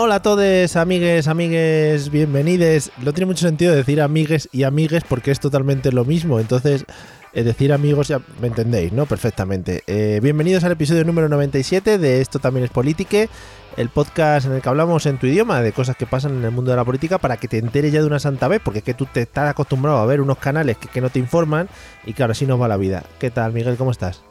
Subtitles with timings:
[0.00, 2.92] Hola a todos, amigues, amigues, bienvenidos.
[2.98, 6.38] No tiene mucho sentido decir amigues y amigues porque es totalmente lo mismo.
[6.38, 6.84] Entonces,
[7.32, 9.06] eh, decir amigos ya me entendéis, ¿no?
[9.06, 9.82] Perfectamente.
[9.88, 13.28] Eh, bienvenidos al episodio número 97 de Esto también es Politique,
[13.76, 16.52] el podcast en el que hablamos en tu idioma de cosas que pasan en el
[16.52, 18.84] mundo de la política para que te enteres ya de una santa vez, porque es
[18.84, 21.68] que tú te estás acostumbrado a ver unos canales que, que no te informan
[22.06, 23.02] y claro, así nos va la vida.
[23.18, 23.76] ¿Qué tal, Miguel?
[23.76, 24.22] ¿Cómo estás?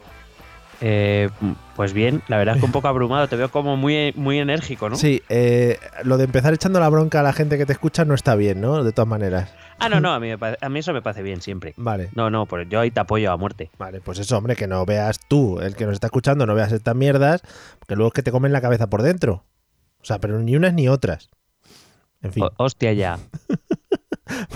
[0.80, 1.30] Eh,
[1.76, 4.90] pues bien, la verdad es que un poco abrumado, te veo como muy, muy enérgico,
[4.90, 4.96] ¿no?
[4.96, 8.14] Sí, eh, lo de empezar echando la bronca a la gente que te escucha no
[8.14, 8.84] está bien, ¿no?
[8.84, 9.52] De todas maneras.
[9.80, 11.74] Ah, no, no, a mí, me parece- a mí eso me parece bien siempre.
[11.78, 12.10] Vale.
[12.16, 13.72] No, no, pues yo ahí te apoyo a muerte.
[13.80, 16.72] Vale, pues eso, hombre, que no veas tú, el que nos está escuchando, no veas
[16.72, 17.42] estas mierdas,
[17.80, 19.46] porque luego es que te comen la cabeza por dentro.
[20.02, 21.30] O sea, pero ni unas ni otras.
[22.22, 23.18] En fin, O- hostia ya.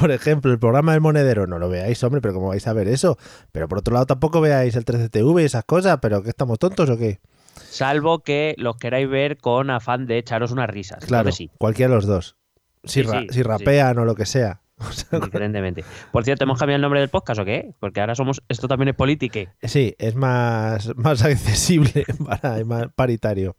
[0.02, 2.88] por ejemplo, el programa del monedero, no lo veáis, hombre, pero ¿cómo vais a ver
[2.90, 3.18] eso?
[3.52, 6.90] Pero por otro lado tampoco veáis el 13TV y esas cosas, pero ¿qué estamos tontos
[6.90, 7.20] o qué?
[7.56, 11.06] Salvo que los queráis ver con afán de echaros unas risas.
[11.06, 12.36] Claro, Entonces sí, cualquiera de los dos.
[12.84, 13.44] Si, Sí, ra- sí, si sí.
[13.44, 14.62] rapean o lo que sea.
[14.82, 15.84] O sea, diferentemente.
[16.12, 17.76] Por cierto, ¿hemos cambiado el nombre del podcast o qué?
[17.80, 18.42] Porque ahora somos.
[18.50, 19.50] Esto también es politique.
[19.62, 23.56] sí, es más, más accesible, para, y más paritario.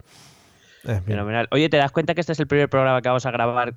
[1.05, 1.47] Fenomenal.
[1.53, 3.77] Oye, ¿te das cuenta que este es el primer programa que vamos a grabar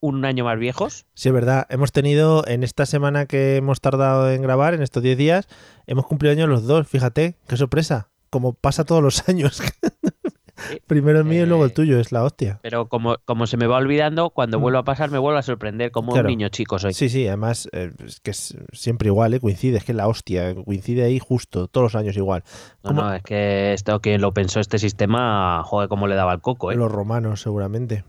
[0.00, 1.06] un año más viejos?
[1.14, 1.66] Sí, es verdad.
[1.70, 5.48] Hemos tenido, en esta semana que hemos tardado en grabar, en estos 10 días,
[5.86, 6.88] hemos cumplido años los dos.
[6.88, 8.08] Fíjate, qué sorpresa.
[8.30, 9.60] Como pasa todos los años.
[10.86, 12.58] Primero el mío y luego el Eh, tuyo, es la hostia.
[12.62, 14.62] Pero como, como se me va olvidando, cuando Mm.
[14.62, 16.26] vuelva a pasar me vuelvo a sorprender como Claro.
[16.28, 16.92] un niño chico soy.
[16.92, 19.40] Sí, sí, además eh, es que es siempre igual, ¿eh?
[19.40, 22.44] coincide, es que es la hostia, coincide ahí justo, todos los años igual.
[22.84, 26.40] No, no, es que esto que lo pensó este sistema, joder, cómo le daba el
[26.42, 26.76] coco, ¿eh?
[26.76, 28.04] los romanos, seguramente.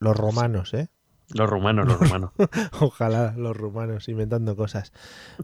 [0.00, 0.88] Los romanos, ¿eh?
[1.34, 2.30] Los rumanos, los rumanos.
[2.80, 4.92] Ojalá los rumanos inventando cosas.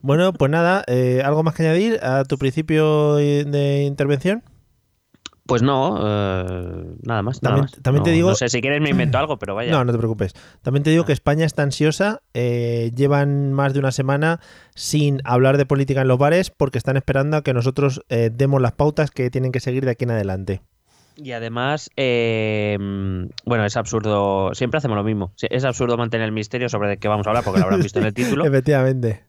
[0.00, 4.44] Bueno, pues nada, eh, ¿algo más que añadir a tu principio de intervención?
[5.44, 7.42] Pues no, eh, nada más.
[7.42, 7.82] nada También- más.
[7.82, 9.72] también te No- digo- No sé, si quieres me invento algo, pero vaya.
[9.72, 10.34] No, no te preocupes.
[10.62, 12.22] También te digo que España está ansiosa.
[12.32, 14.38] eh, llevan más de una semana
[14.76, 18.62] sin hablar de política en los bares porque están esperando a que nosotros eh, demos
[18.62, 20.62] las pautas que tienen que seguir de aquí en adelante.
[21.16, 22.76] Y además, eh,
[23.44, 24.54] bueno, es absurdo.
[24.54, 25.32] Siempre hacemos lo mismo.
[25.50, 27.98] Es absurdo mantener el misterio sobre de qué vamos a hablar, porque lo habrán visto
[27.98, 28.44] en el título.
[28.44, 29.24] Efectivamente.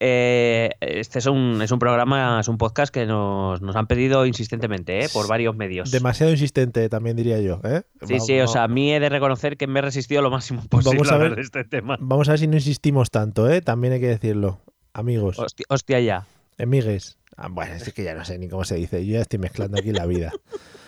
[0.00, 4.26] Eh, este es un, es un programa, es un podcast que nos, nos han pedido
[4.26, 5.08] insistentemente, ¿eh?
[5.10, 5.90] por varios medios.
[5.90, 7.60] Demasiado insistente, también diría yo.
[7.64, 7.82] ¿eh?
[8.06, 10.62] Sí, sí, o sea, a mí he de reconocer que me he resistido lo máximo
[10.68, 11.38] posible Vamos a ver.
[11.38, 11.96] este tema.
[12.00, 13.62] Vamos a ver si no insistimos tanto, ¿eh?
[13.62, 14.60] También hay que decirlo.
[14.92, 16.26] Amigos, Hostia, hostia ya.
[16.58, 17.16] amigues.
[17.36, 19.04] Ah, bueno, es que ya no sé ni cómo se dice.
[19.06, 20.32] Yo ya estoy mezclando aquí la vida.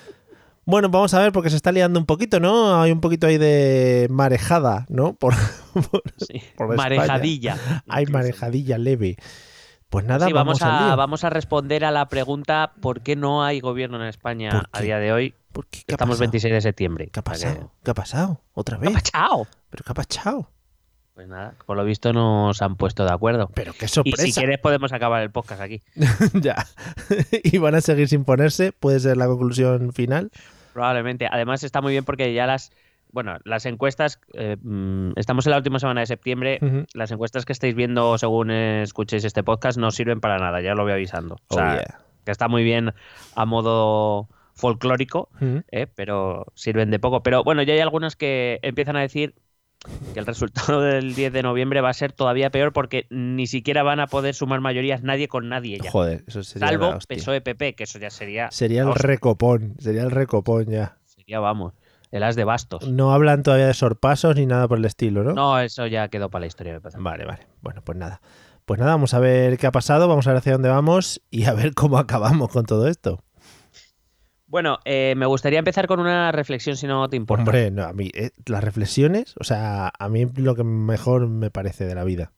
[0.67, 2.81] Bueno, vamos a ver porque se está liando un poquito, ¿no?
[2.83, 5.15] Hay un poquito ahí de marejada, ¿no?
[5.19, 5.35] Por,
[5.91, 6.43] por- Sí.
[6.57, 6.77] Por España.
[6.77, 7.57] Marejadilla.
[7.89, 8.19] hay incluso.
[8.19, 9.17] marejadilla leve.
[9.89, 13.61] Pues nada, Sí, vamos, a, vamos a responder a la pregunta ¿por qué no hay
[13.61, 15.35] gobierno en España ¿Por a día de hoy?
[15.53, 15.79] ¿Por qué?
[15.87, 16.23] ¿Qué ha Estamos pasado?
[16.33, 17.09] 26 de septiembre.
[17.13, 17.73] ¿Qué ha pasado?
[17.85, 18.41] ¿Qué ha pasado?
[18.53, 19.03] ¿Otra ¿Qué ha vez?
[19.13, 19.47] pasado?
[19.71, 20.51] ¿Pero qué ha pasado?
[21.15, 23.49] Pues nada, por lo visto nos han puesto de acuerdo.
[23.55, 24.23] Pero qué Y sorpresa.
[24.25, 25.83] si quieres podemos acabar el podcast aquí.
[26.35, 26.67] ya.
[27.45, 30.31] y van a seguir sin ponerse, puede ser la conclusión final.
[30.77, 31.27] Probablemente.
[31.31, 32.71] Además está muy bien porque ya las...
[33.13, 36.59] Bueno, las encuestas, eh, mm, estamos en la última semana de septiembre,
[36.93, 40.83] las encuestas que estáis viendo según escuchéis este podcast no sirven para nada, ya lo
[40.83, 41.37] voy avisando.
[41.37, 42.01] O Oh, sea, yeah.
[42.27, 42.93] que está muy bien
[43.35, 45.31] a modo folclórico.
[45.71, 45.87] ¿eh?
[45.95, 47.23] pero sirven de poco.
[47.23, 49.35] Pero bueno, ya hay algunas que empiezan a decir
[50.15, 53.83] que el resultado del 10 de noviembre va a ser todavía peor porque ni siquiera
[53.83, 55.91] van a poder sumar mayorías nadie con nadie ya.
[55.91, 57.17] Joder, eso sería la Salvo hostia.
[57.17, 60.97] PSOE-PP, que eso ya sería, Sería el hostia, recopón, sería el recopón ya.
[61.05, 61.73] sería, vamos,
[62.11, 62.89] el as de bastos.
[62.89, 65.33] No hablan todavía de sorpasos ni nada por el estilo, ¿no?
[65.35, 67.01] No, eso ya quedó para la historia, me parece.
[67.01, 67.47] Vale, vale.
[67.63, 68.21] Bueno, pues nada.
[68.65, 71.45] Pues nada, vamos a ver qué ha pasado, vamos a ver hacia dónde vamos y
[71.45, 73.23] a ver cómo acabamos con todo esto.
[74.49, 77.43] Bueno, eh, me gustaría empezar con una reflexión, si no te importa.
[77.43, 81.51] Hombre, no, a mí, eh, las reflexiones, o sea, a mí lo que mejor me
[81.51, 82.33] parece de la vida.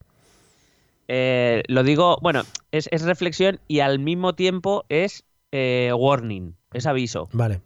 [1.11, 6.85] Eh, lo digo, bueno, es, es reflexión y al mismo tiempo es eh, warning, es
[6.85, 7.29] aviso.
[7.33, 7.61] Vale.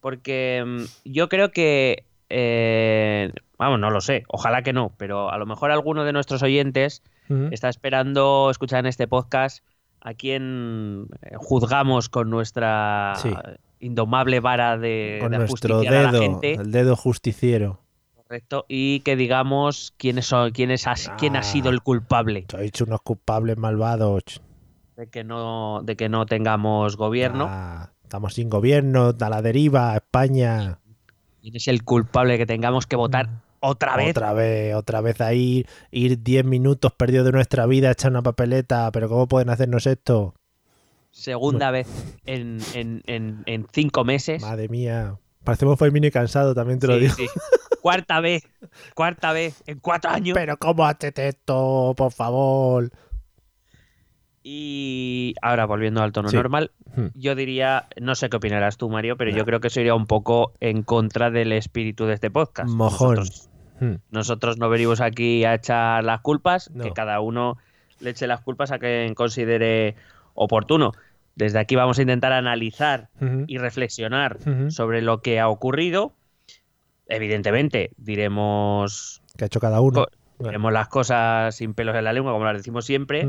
[0.00, 5.36] Porque mm, yo creo que, eh, vamos, no lo sé, ojalá que no, pero a
[5.36, 7.02] lo mejor alguno de nuestros oyentes
[7.50, 9.64] está esperando escuchar en este podcast
[10.04, 13.30] a quien eh, juzgamos con nuestra Sí.
[13.80, 17.80] indomable vara de, Con de nuestro ajusticiar a la dedo, gente, el dedo justiciero.
[18.14, 21.72] correcto, y que digamos quiénes son, quién, es, as- quién ha sido Ah.
[21.72, 24.40] el culpable Sois unos culpables malvados.
[24.96, 27.46] de que no, de que no tengamos gobierno.
[27.50, 30.78] Ah, estamos sin gobierno, a la deriva, España.
[31.42, 33.28] ¿Quién es el culpable que tengamos que votar
[33.64, 34.10] otra vez?
[34.10, 38.90] Otra vez, otra vez ahí, ir 10 minutos perdidos de nuestra vida, echar una papeleta,
[38.92, 40.34] pero ¿cómo pueden hacernos esto?
[41.10, 41.86] Segunda vez
[42.26, 44.42] en, en- en- en cinco meses.
[44.42, 45.16] Madre mía.
[45.44, 47.14] Parecemos Fermín y cansado, también te lo digo.
[47.14, 47.26] sí.
[47.82, 48.42] Cuarta vez,
[48.94, 50.34] cuarta vez en cuatro años.
[50.34, 52.90] Pero ¿cómo haces esto, por favor?
[54.42, 56.36] Y ahora volviendo al tono Sí.
[56.36, 57.06] normal, Hmm.
[57.14, 60.06] yo diría, no sé qué opinarás tú, Mario, pero yo creo que eso iría un
[60.06, 62.68] poco en contra del espíritu de este podcast.
[62.70, 63.16] Mojón.
[63.16, 63.48] Nosotros,
[63.84, 63.96] Hmm.
[64.10, 66.84] nosotros no venimos aquí a echar las culpas, No.
[66.84, 67.56] que cada uno
[68.00, 69.96] le eche las culpas a quien considere
[70.34, 70.92] oportuno.
[71.36, 73.08] Desde aquí vamos a intentar analizar
[73.46, 74.38] y reflexionar
[74.70, 76.12] sobre lo que ha ocurrido.
[77.08, 80.06] Evidentemente, diremos, ¿Qué ha hecho cada uno?
[80.38, 83.22] Diremos las cosas sin pelos en la lengua, como las decimos siempre.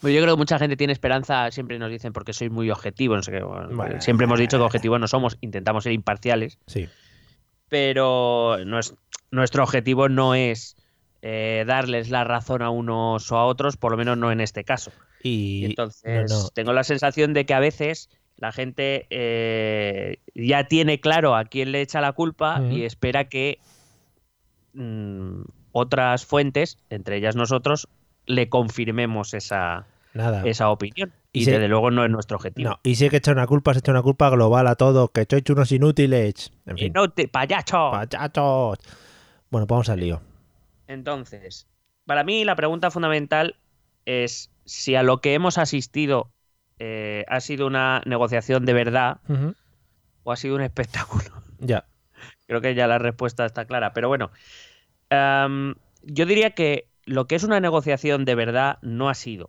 [0.00, 3.14] Pero yo creo que mucha gente tiene esperanza, siempre nos dicen porque soy muy objetivo,
[3.16, 3.42] no sé qué.
[3.42, 4.00] bueno, Bueno.
[4.00, 6.88] siempre hemos dicho que objetivos no somos, intentamos ser imparciales, Sí.
[7.68, 8.94] pero nues-
[9.32, 10.76] nuestro objetivo no es
[11.22, 14.62] eh, darles la razón a unos o a otros, por lo menos no en este
[14.62, 14.92] caso.
[15.22, 16.48] Y Y entonces no, no.
[16.50, 21.72] tengo la sensación de que a veces la gente eh, ya tiene claro a quién
[21.72, 23.58] le echa la culpa y espera que
[24.74, 25.42] mm,
[25.72, 27.88] otras fuentes, entre ellas nosotros,
[28.26, 30.42] le confirmemos esa, nada.
[30.44, 31.12] esa opinión.
[31.32, 32.70] Y desde luego no es nuestro objetivo.
[32.70, 35.10] No, y si hay que echar una culpa, se echa una culpa global a todos,
[35.12, 36.52] que sois unos inútiles.
[36.66, 37.90] En fin, ¡Inútil, payacho!
[37.92, 38.78] pachachos.
[39.52, 40.22] Bueno, pues vamos al lío.
[40.86, 41.68] Entonces,
[42.06, 43.56] para mí la pregunta fundamental
[44.06, 46.32] es si a lo que hemos asistido
[46.78, 49.20] eh, ha sido una negociación de verdad
[50.24, 51.24] o ha sido un espectáculo.
[51.64, 51.84] Ya.
[52.48, 53.92] Creo que ya la respuesta está clara.
[53.92, 54.32] Pero bueno,
[55.10, 59.48] yo diría que lo que es una negociación de verdad no ha sido.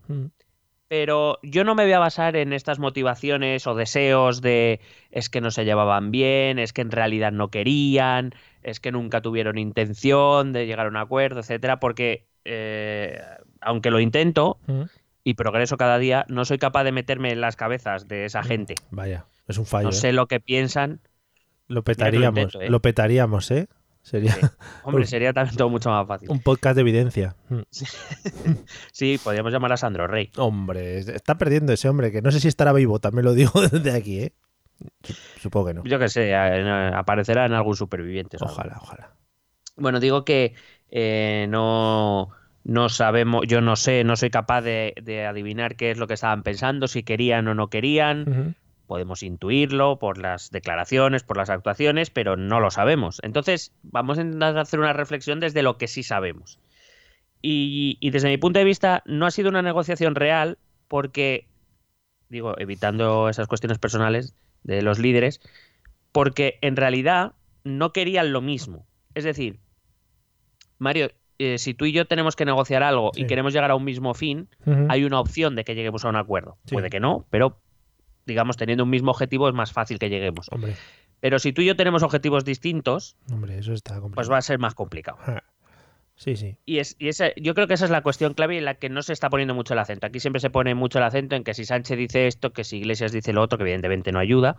[0.93, 4.79] Pero yo no me voy a basar en estas motivaciones o deseos de
[5.09, 9.19] es que no se llevaban bien, es que en realidad no querían, es que nunca
[9.19, 13.19] tuvieron intención de llegar a un acuerdo, etcétera, porque eh,
[13.59, 14.87] aunque lo intento Ujú.
[15.23, 18.75] y progreso cada día, no soy capaz de meterme en las cabezas de esa gente.
[18.91, 19.85] Vaya, es un fallo.
[19.85, 19.93] No ¿eh?
[19.93, 20.99] sé lo que piensan.
[21.67, 22.69] Lo petaríamos, intento, ¿eh?
[22.69, 23.67] lo petaríamos, ¿eh?
[24.03, 24.41] Sería Sí.
[24.83, 26.29] Hombre, sería también todo mucho más fácil.
[26.29, 27.35] un podcast de evidencia.
[27.49, 27.61] Mm.
[28.91, 30.29] Sí, podríamos llamar a Sandro Rey.
[30.37, 33.91] Hombre, está perdiendo ese hombre, que no sé si estará vivo, también lo digo desde
[33.91, 34.33] aquí, ¿eh?
[35.39, 35.83] Supongo que no.
[35.85, 38.37] Yo que sé, aparecerá en algún superviviente.
[38.37, 38.53] ¿sabes?
[38.53, 39.15] Ojalá, ojalá.
[39.77, 40.53] Bueno, digo que
[40.91, 42.29] eh, no,
[42.65, 46.15] no sabemos, yo no sé, no soy capaz de, de adivinar qué es lo que
[46.15, 48.55] estaban pensando, si querían o no querían.
[48.93, 53.19] Podemos intuirlo por las declaraciones, por las actuaciones, pero no lo sabemos.
[53.23, 56.59] Entonces, vamos a intentar hacer una reflexión desde lo que sí sabemos.
[57.41, 61.47] Y, y desde mi punto de vista, no ha sido una negociación real porque,
[62.29, 65.41] digo, evitando esas cuestiones personales de los líderes,
[66.11, 67.31] porque en realidad
[67.63, 68.85] no querían lo mismo.
[69.15, 69.57] Es decir,
[70.77, 71.09] Mario,
[71.39, 73.23] eh, si tú y yo tenemos que negociar algo Sí.
[73.23, 74.49] y queremos llegar a un mismo fin,
[74.87, 76.59] hay una opción de que lleguemos a un acuerdo.
[76.65, 76.75] Sí.
[76.75, 77.57] Puede que no, pero
[78.25, 80.47] digamos, teniendo un mismo objetivo es más fácil que lleguemos.
[80.51, 80.75] Hombre,
[81.19, 84.15] Pero si tú y yo tenemos objetivos distintos, hombre, eso está complicado.
[84.15, 85.17] pues va a ser más complicado.
[86.15, 86.57] Sí, sí.
[86.65, 88.87] Y, es, y esa- yo creo que esa es la cuestión clave en la que
[88.89, 90.05] no se está poniendo mucho el acento.
[90.05, 92.77] Aquí siempre se pone mucho el acento en que si Sánchez dice esto, que si
[92.77, 94.57] Iglesias dice lo otro, que evidentemente no ayuda.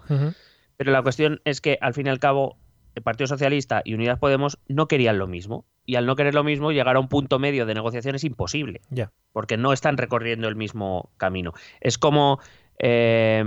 [0.76, 2.56] Pero la cuestión es que al fin y al cabo
[2.96, 5.64] el Partido Socialista y Unidas Podemos no querían lo mismo.
[5.86, 8.80] Y al no querer lo mismo, llegar a un punto medio de negociación es imposible.
[8.90, 9.12] Ya.
[9.32, 11.52] Porque no están recorriendo el mismo camino.
[11.80, 12.40] Es como
[12.78, 13.42] eh,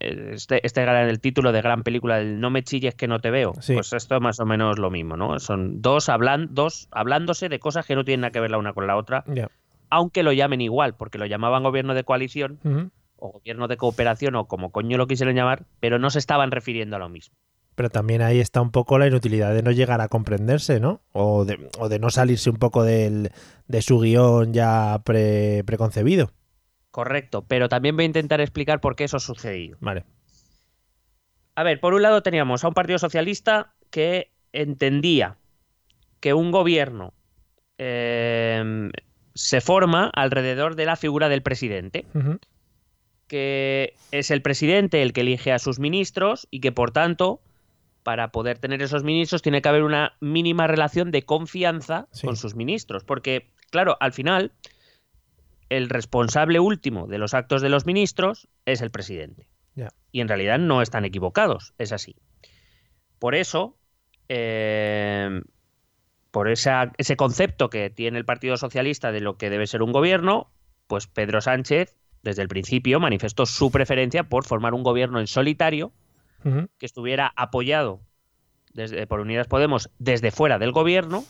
[0.00, 3.30] este, este gran- el título de gran película, el No me chilles que no te
[3.30, 3.52] veo.
[3.60, 3.74] Sí.
[3.74, 5.38] Pues esto es más o menos lo mismo, ¿no?
[5.38, 8.72] Son dos, hablan, dos hablándose de cosas que no tienen nada que ver la una
[8.72, 9.24] con la otra,
[9.90, 12.58] aunque lo llamen igual, porque lo llamaban gobierno de coalición
[13.16, 16.96] o gobierno de cooperación o como coño lo quisieran llamar, pero no se estaban refiriendo
[16.96, 17.36] a lo mismo.
[17.76, 21.00] Pero también ahí está un poco la inutilidad de no llegar a comprenderse, ¿no?
[21.12, 23.30] O de, o de no salirse un poco del,
[23.68, 26.32] de su guion ya pre- preconcebido.
[26.92, 29.76] Correcto, pero también voy a intentar explicar por qué eso ha sucedido.
[29.80, 30.04] Vale.
[31.56, 35.36] A ver, por un lado teníamos a un Partido Socialista que entendía
[36.20, 37.12] que un gobierno
[37.78, 38.90] eh,
[39.34, 42.06] se forma alrededor de la figura del presidente,
[43.26, 47.40] que es el presidente el que elige a sus ministros y que por tanto,
[48.02, 52.26] para poder tener esos ministros, tiene que haber una mínima relación de confianza Sí.
[52.26, 53.04] con sus ministros.
[53.04, 54.52] Porque, claro, al final,
[55.76, 59.48] el responsable último de los actos de los ministros es el presidente.
[60.10, 62.16] Y en realidad no están equivocados, es así.
[63.18, 63.76] Por eso,
[64.28, 65.40] eh,
[66.30, 69.92] por esa- ese concepto que tiene el Partido Socialista de lo que debe ser un
[69.92, 70.50] gobierno,
[70.86, 75.92] pues Pedro Sánchez, desde el principio, manifestó su preferencia por formar un gobierno en solitario
[76.78, 78.00] que estuviera apoyado
[78.74, 81.24] desde, por Unidas Podemos desde fuera del gobierno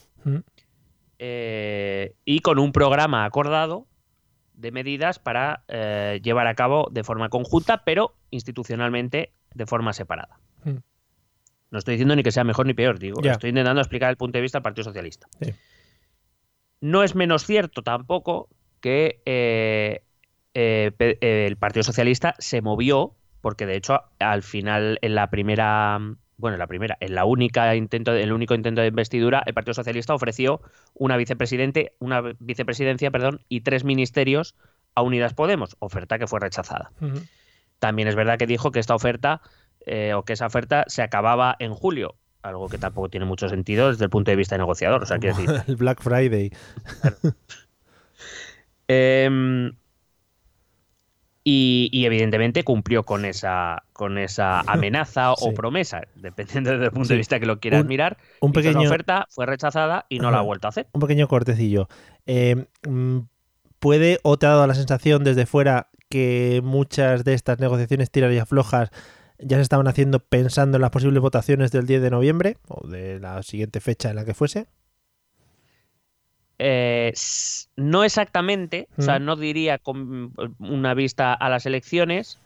[1.18, 3.87] eh, y con un programa acordado
[4.54, 10.38] de medidas para eh, llevar a cabo de forma conjunta, pero institucionalmente de forma separada.
[10.64, 10.78] Mm.
[11.71, 14.37] No estoy diciendo ni que sea mejor ni peor, digo, estoy intentando explicar el punto
[14.38, 15.26] de vista del Partido Socialista.
[15.40, 15.52] Sí.
[16.82, 18.49] No es menos cierto tampoco
[18.80, 20.02] que eh,
[20.52, 25.99] eh, el Partido Socialista se movió, porque de hecho al final en la primera,
[26.42, 29.75] bueno, en la primera, en la única intento, el único intento de investidura, el Partido
[29.75, 30.61] Socialista ofreció
[30.92, 34.56] una vicepresidente, una vicepresidencia, perdón, y tres ministerios
[34.96, 36.90] a Unidas Podemos, oferta que fue rechazada.
[37.78, 39.40] También es verdad que dijo que esta oferta
[39.87, 43.92] eh, o que esa oferta se acababa en julio, algo que tampoco tiene mucho sentido
[43.92, 45.00] desde el punto de vista de negociador.
[45.04, 46.50] O sea, quiero decir, El Black Friday.
[48.88, 49.72] Em,
[51.44, 55.46] y, y evidentemente cumplió con esa, con esa amenaza Sí.
[55.49, 57.14] o promesa, dependiendo desde el punto Sí.
[57.14, 58.16] de vista que lo quieras Un- mirar.
[58.40, 60.87] un pequeño- oferta fue rechazada y no la ha vuelto a hacer.
[60.92, 61.88] Un pequeño cortecillo.
[62.26, 63.18] Eh, mm,
[63.78, 68.32] ¿Puede o te ha dado la sensación desde fuera que muchas de estas negociaciones tiras
[68.32, 68.90] y aflojas
[69.40, 73.18] ya se estaban haciendo pensando en las posibles votaciones del 10 de noviembre o de
[73.18, 74.66] la siguiente fecha en la que fuese?
[76.59, 77.12] Eh,
[77.76, 82.38] no exactamente, o sea, no diría con una vista a las elecciones,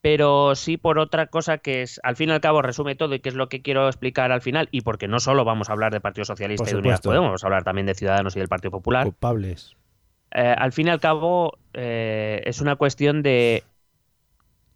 [0.00, 3.20] pero sí por otra cosa que es, al fin y al cabo, resume todo y
[3.20, 5.92] que es lo que quiero explicar al final, y porque no solo vamos a hablar
[5.92, 7.00] de Partido Socialista Por y de Unidas.
[7.00, 9.04] Podemos, vamos a hablar también de Ciudadanos y del Partido Popular.
[9.04, 9.76] Culpables.
[10.32, 13.64] Eh, al fin y al cabo, eh, es una cuestión de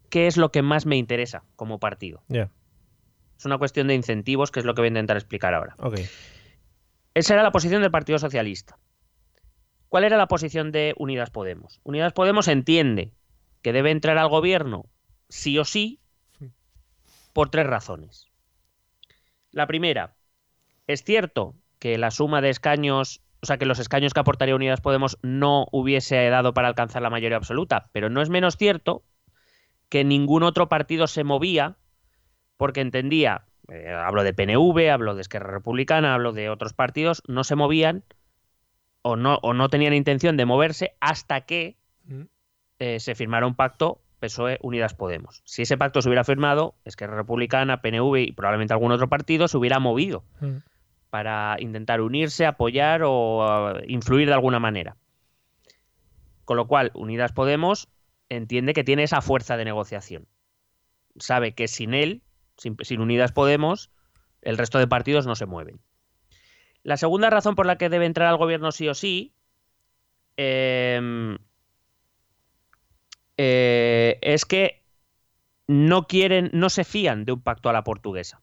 [0.09, 2.21] qué es lo que más me interesa como partido.
[2.29, 5.75] Es una cuestión de incentivos, que es lo que voy a intentar explicar ahora.
[5.79, 5.99] ok.
[7.15, 8.77] Esa era la posición del Partido Socialista.
[9.87, 11.79] ¿Cuál era la posición de Unidas Podemos?
[11.83, 13.13] Unidas Podemos entiende
[13.61, 14.85] que debe entrar al gobierno
[15.29, 16.01] sí o sí
[17.31, 18.27] por tres razones.
[19.51, 20.15] La primera,
[20.87, 24.81] es cierto que la suma de escaños, o sea, que los escaños que aportaría Unidas
[24.81, 29.03] Podemos no hubiese dado para alcanzar la mayoría absoluta, pero no es menos cierto
[29.87, 31.77] que ningún otro partido se movía
[32.57, 37.43] porque entendía, eh, hablo de PNV, hablo de Esquerra Republicana, hablo de otros partidos, no
[37.43, 38.03] se movían
[39.01, 42.21] o no, o no tenían intención de moverse hasta que Mm.
[42.79, 45.41] eh, se firmara un pacto PSOE Unidas Podemos.
[45.45, 49.57] Si ese pacto se hubiera firmado, Esquerra Republicana, PNV y probablemente algún otro partido se
[49.57, 50.57] hubiera movido Mm.
[51.09, 54.97] para intentar unirse, apoyar o uh, influir de alguna manera.
[56.43, 57.87] Con lo cual, Unidas Podemos
[58.29, 60.27] entiende que tiene esa fuerza de negociación.
[61.17, 62.21] Sabe que sin él,
[62.57, 63.91] sin, Unidas Podemos,
[64.41, 65.79] el resto de partidos no se mueven.
[66.83, 69.33] La segunda razón por la que debe entrar al gobierno sí o sí
[70.37, 71.37] em,
[73.37, 74.83] eh, es que
[75.67, 78.41] no quieren, no se fían de un pacto a la portuguesa.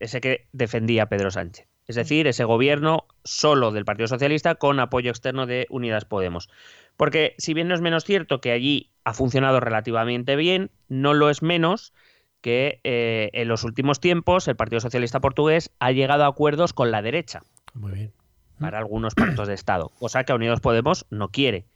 [0.00, 1.68] Ese que defendía Pedro Sánchez.
[1.90, 6.48] Es decir, ese gobierno solo del Partido Socialista con apoyo externo de Unidas Podemos.
[6.96, 11.30] Porque si bien no es menos cierto que allí ha funcionado relativamente bien, no lo
[11.30, 11.92] es menos
[12.40, 16.90] que eh, en los últimos tiempos el Partido Socialista portugués ha llegado a acuerdos con
[16.90, 17.42] la derecha
[17.74, 18.12] Muy bien.
[18.58, 21.66] para algunos pactos de Estado, cosa que Unidos Podemos no quiere.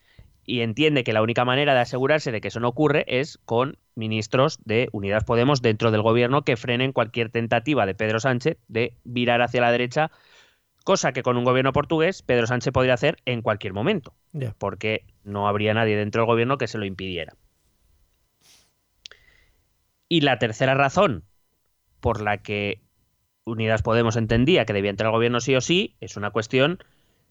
[0.47, 3.79] Y entiende que la única manera de asegurarse de que eso no ocurre es con
[3.95, 8.95] ministros de Unidas Podemos dentro del gobierno que frenen cualquier tentativa de Pedro Sánchez de
[9.05, 10.11] virar hacia la derecha,
[10.85, 14.13] cosa que con un gobierno portugués Pedro Sánchez podría hacer en cualquier momento,
[14.59, 17.33] porque no habría nadie dentro del gobierno que se lo impidiera.
[20.15, 21.25] Y la tercera razón
[21.99, 22.85] por la que
[23.45, 26.79] Unidas Podemos entendía que debía entrar al gobierno sí o sí es una cuestión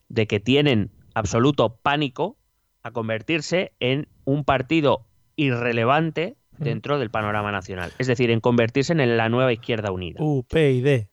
[0.09, 2.35] de que tienen absoluto pánico
[2.81, 5.05] a convertirse en un partido
[5.37, 7.93] irrelevante dentro del panorama nacional.
[7.99, 10.21] Es decir, en convertirse en la nueva izquierda unida.
[10.21, 11.05] UPyD.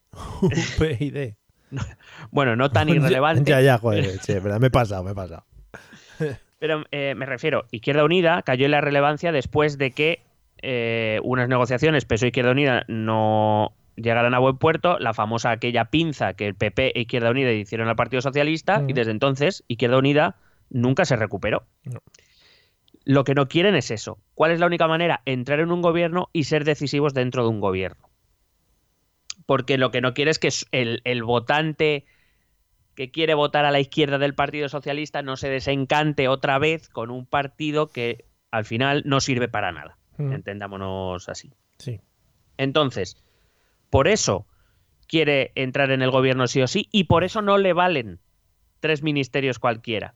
[0.43, 1.35] UPyD.
[2.33, 3.49] Bueno, no tan irrelevante.
[3.49, 4.19] Ya, ya, joder.
[4.59, 5.45] Me he pasado, me he pasado.
[6.59, 10.25] Pero eh, me refiero, Izquierda Unida cayó en la relevancia después de que
[10.63, 16.35] eh, unas negociaciones PSOE Izquierda Unida no llegaran a buen puerto, la famosa aquella pinza
[16.35, 20.37] que el PP e Izquierda Unida hicieron al Partido Socialista y desde entonces Izquierda Unida
[20.71, 21.65] nunca se recuperó.
[23.05, 24.19] Lo que no quieren es eso.
[24.35, 25.23] ¿Cuál es la única manera?
[25.25, 28.09] Entrar en un gobierno y ser decisivos dentro de un gobierno.
[29.47, 32.05] Porque lo que no quiere es que el, el votante
[32.95, 37.11] que quiere votar a la izquierda del Partido Socialista no se desencante otra vez con
[37.11, 39.97] un partido que al final no sirve para nada.
[40.21, 41.53] Entendámonos así.
[41.79, 42.01] Sí.
[42.57, 43.17] Entonces,
[43.89, 44.47] por eso
[45.07, 48.21] quiere entrar en el gobierno sí o sí y por eso no le valen
[48.81, 50.15] tres ministerios cualquiera.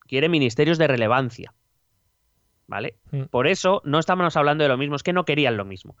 [0.00, 1.54] Quiere ministerios de relevancia.
[2.66, 2.96] ¿Vale?
[3.10, 3.24] Mm.
[3.24, 5.96] Por eso no estamos hablando de lo mismo, es que no querían lo mismo.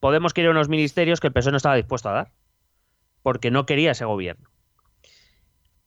[0.00, 2.32] Podemos querer unos ministerios que el PSOE no estaba dispuesto a dar,
[3.22, 4.50] porque no quería ese gobierno.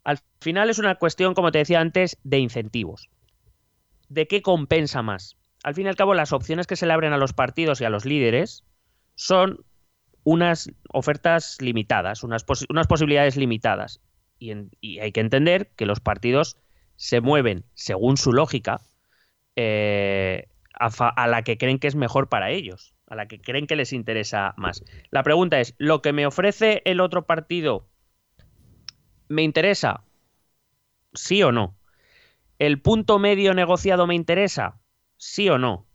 [0.03, 3.09] Al final es una cuestión, como te decía antes, de incentivos.
[4.07, 5.37] ¿De qué compensa más?
[5.63, 7.85] Al fin y al cabo, las opciones que se le abren a los partidos y
[7.85, 8.63] a los líderes
[9.15, 9.65] son
[10.23, 14.01] unas ofertas limitadas, unas, posibilidades limitadas.
[14.37, 16.57] Y, hay que entender que los partidos
[16.95, 18.81] se mueven según su lógica
[19.55, 23.75] eh, a, la que creen que es mejor para ellos, a la que creen que
[23.75, 24.83] les interesa más.
[25.09, 27.87] La pregunta es, ¿lo que me ofrece el otro partido
[29.27, 30.03] me interesa?
[31.13, 31.75] ¿Sí o no?
[32.59, 34.79] ¿El punto medio negociado me interesa?
[35.19, 35.85] ¿Sí o no?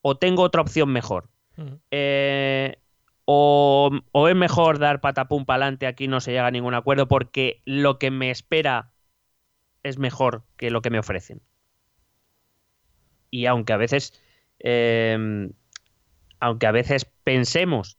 [0.00, 1.28] ¿O tengo otra opción mejor?
[1.56, 1.80] Uh -huh.
[1.90, 2.78] eh,
[3.26, 7.06] o, o, es mejor dar patapum para adelante, aquí no se llega a ningún acuerdo
[7.06, 8.90] porque lo que me espera
[9.82, 11.42] es mejor que lo que me ofrecen.
[13.30, 14.20] Y aunque a veces,
[14.58, 15.50] eh,
[16.40, 17.98] aunque a veces pensemos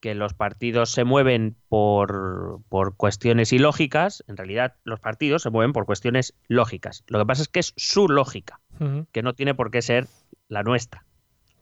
[0.00, 5.72] que los partidos se mueven por, por, cuestiones ilógicas, en realidad los partidos se mueven
[5.72, 7.04] por cuestiones lógicas.
[7.06, 9.06] Lo que pasa es que es su lógica, uh -huh.
[9.12, 10.08] que no tiene por qué ser
[10.52, 11.04] la nuestra.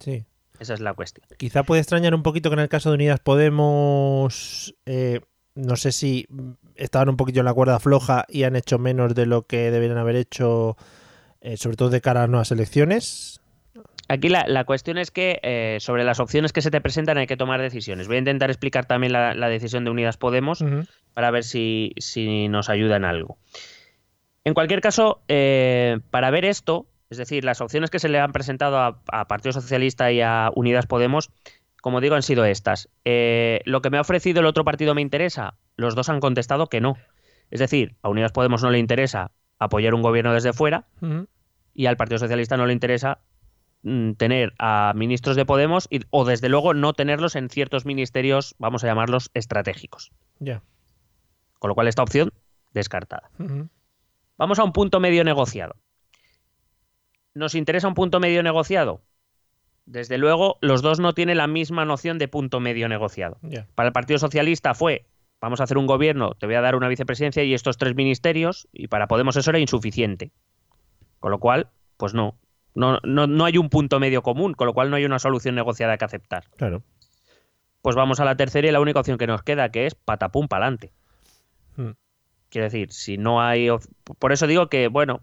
[0.00, 0.25] Sí.
[0.59, 1.26] Esa es la cuestión.
[1.38, 5.20] Quizá puede extrañar un poquito que en el caso de Unidas Podemos, eh,
[5.54, 6.26] no sé si
[6.75, 9.97] estaban un poquito en la cuerda floja y han hecho menos de lo que deberían
[9.97, 10.76] haber hecho,
[11.41, 13.41] eh, sobre todo de cara a nuevas elecciones.
[14.08, 17.28] Aquí la, la cuestión es que eh, sobre las opciones que se te presentan hay
[17.28, 18.08] que tomar decisiones.
[18.08, 20.88] Voy a intentar explicar también la, la decisión de Unidas Podemos uh -huh.
[21.15, 23.38] para ver si, si, nos ayuda en algo.
[24.45, 25.23] En cualquier caso,
[26.10, 29.52] para ver esto, es decir, las opciones que se le han presentado a, a Partido
[29.52, 31.30] Socialista y a Unidas Podemos,
[31.82, 32.88] como digo, han sido estas.
[33.04, 35.54] Eh, ¿Lo que me ha ofrecido el otro partido me interesa?
[35.76, 36.96] Los dos han contestado que no.
[37.50, 41.28] Es decir, a Unidas Podemos no le interesa apoyar un gobierno desde fuera uh -huh.
[41.75, 43.18] y al Partido Socialista no le interesa
[43.82, 48.54] mm, tener a ministros de Podemos y, o desde luego no tenerlos en ciertos ministerios,
[48.58, 50.12] vamos a llamarlos estratégicos.
[50.38, 50.44] Ya.
[50.44, 50.62] Yeah.
[51.58, 52.32] Con lo cual esta opción
[52.73, 53.30] descartada.
[53.38, 53.68] Uh -huh.
[54.38, 55.75] Vamos a un punto medio negociado.
[57.34, 59.02] ¿Nos interesa un punto medio negociado?
[59.86, 63.38] Desde luego, los dos no tienen la misma noción de punto medio negociado.
[63.43, 63.66] Yeah.
[63.75, 65.06] Para el Partido Socialista fue,
[65.40, 68.69] vamos a hacer un gobierno, te voy a dar una vicepresidencia y estos tres ministerios,
[68.73, 70.32] y para Podemos eso era insuficiente.
[71.19, 72.36] Con lo cual, pues no,
[72.75, 75.54] no, no, no hay un punto medio común, con lo cual no hay una solución
[75.54, 76.45] negociada que aceptar.
[76.56, 76.82] Claro.
[77.82, 80.49] Pues vamos a la tercera y la única opción que nos queda, que es patapum
[80.49, 80.93] pa'lante.
[81.76, 81.93] Hmm.
[82.49, 83.69] Quiero decir, si no hay...
[84.19, 85.23] Por eso digo que, bueno,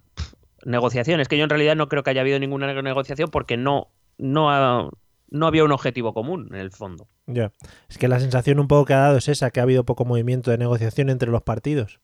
[0.67, 4.51] negociaciones, que yo en realidad no creo que haya habido ninguna negociación porque no, no,
[4.51, 4.89] ha,
[5.29, 7.07] no había un objetivo común en el fondo.
[7.25, 7.51] Ya.
[7.89, 10.05] Es que la sensación un poco que ha dado es esa, que ha habido poco
[10.05, 11.99] movimiento de negociación entre los partidos.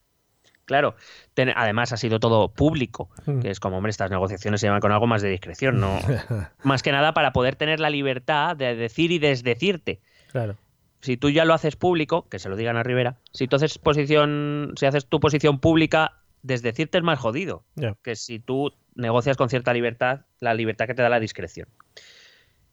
[0.66, 0.96] Claro,
[1.34, 3.40] Ten, además ha sido todo público, mm.
[3.42, 6.00] que es como, hombre, estas negociaciones se llevan con algo más de discreción, ¿no?
[6.64, 10.00] más que nada para poder tener la libertad de decir y desdecirte.
[10.32, 10.56] Claro.
[11.02, 13.78] Si tú ya lo haces público, que se lo digan a Rivera, si tú haces
[13.78, 17.98] posición, si haces tu posición pública, desdecirte es más jodido yeah.
[18.04, 21.68] que si tú negocias con cierta libertad, la libertad que te da la discreción.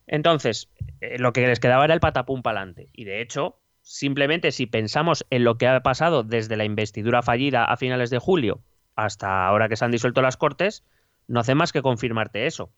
[0.06, 0.68] Entonces,
[1.00, 2.90] eh, lo que les quedaba era el patapum pa'lante.
[2.92, 7.64] Y de hecho, simplemente si pensamos en lo que ha pasado desde la investidura fallida
[7.64, 8.61] a finales de julio
[8.96, 10.85] hasta ahora que se han disuelto las cortes,
[11.28, 12.72] no hace más que confirmarte eso.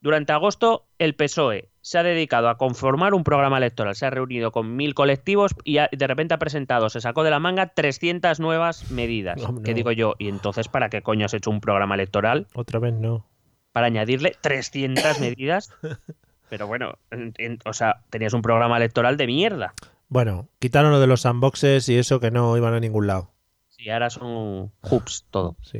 [0.00, 4.52] Durante agosto, el PSOE se ha dedicado a conformar un programa electoral, se ha reunido
[4.52, 8.90] con mil colectivos y de repente ha presentado, se sacó de la manga 300 nuevas
[8.90, 9.40] medidas.
[9.40, 9.62] No, no.
[9.62, 10.14] ¿Qué digo yo?
[10.18, 12.46] ¿Y entonces para qué coño has hecho un programa electoral?
[12.54, 13.26] Otra vez no.
[13.72, 15.70] Para añadirle 300 medidas.
[16.48, 19.74] Pero bueno, en, en, o sea, tenías un programa electoral de mierda.
[20.08, 23.30] Bueno, quitaron lo de los sandboxes y eso que no iban a ningún lado.
[23.68, 25.56] Sí, ahora son hoops todo.
[25.62, 25.78] Sí.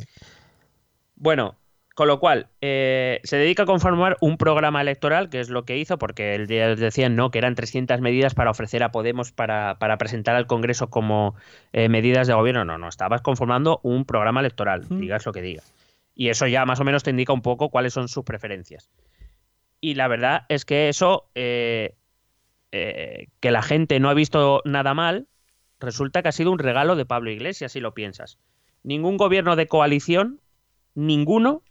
[1.16, 1.56] Bueno,
[2.00, 5.76] con lo cual, eh, se dedica a conformar un programa electoral, que es lo que
[5.76, 9.78] hizo, porque el día decían no, que eran 300 medidas para ofrecer a Podemos para,
[9.78, 11.34] para presentar al Congreso como
[11.74, 12.64] eh, medidas de gobierno.
[12.64, 14.98] No, no, estabas conformando un programa electoral, mm.
[14.98, 15.74] digas lo que digas.
[16.14, 18.88] Y eso ya más o menos te indica un poco cuáles son sus preferencias.
[19.78, 21.96] Y la verdad es que eso, eh,
[22.72, 25.26] eh, que la gente no ha visto nada mal,
[25.80, 28.38] resulta que ha sido un regalo de Pablo Iglesias, si lo piensas.
[28.84, 30.40] Ningún gobierno de coalición,
[30.94, 31.62] ninguno,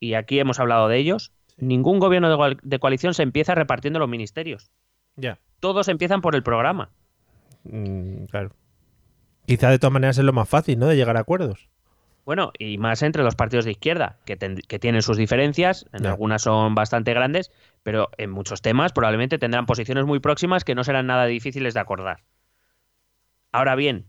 [0.00, 4.08] y aquí hemos hablado de ellos, ningún gobierno de, de coalición se empieza repartiendo los
[4.08, 4.70] ministerios.
[5.16, 5.38] Ya.
[5.60, 6.90] Todos empiezan por el programa.
[7.64, 8.50] Mm, claro.
[9.46, 10.86] Quizá de todas maneras es lo más fácil, ¿no?
[10.86, 11.68] De llegar a acuerdos.
[12.24, 16.04] Bueno, y más entre los partidos de izquierda, que, ten- que tienen sus diferencias, en
[16.06, 17.50] algunas son bastante grandes,
[17.82, 21.80] pero en muchos temas probablemente tendrán posiciones muy próximas que no serán nada difíciles de
[21.80, 22.22] acordar.
[23.50, 24.04] Ahora bien,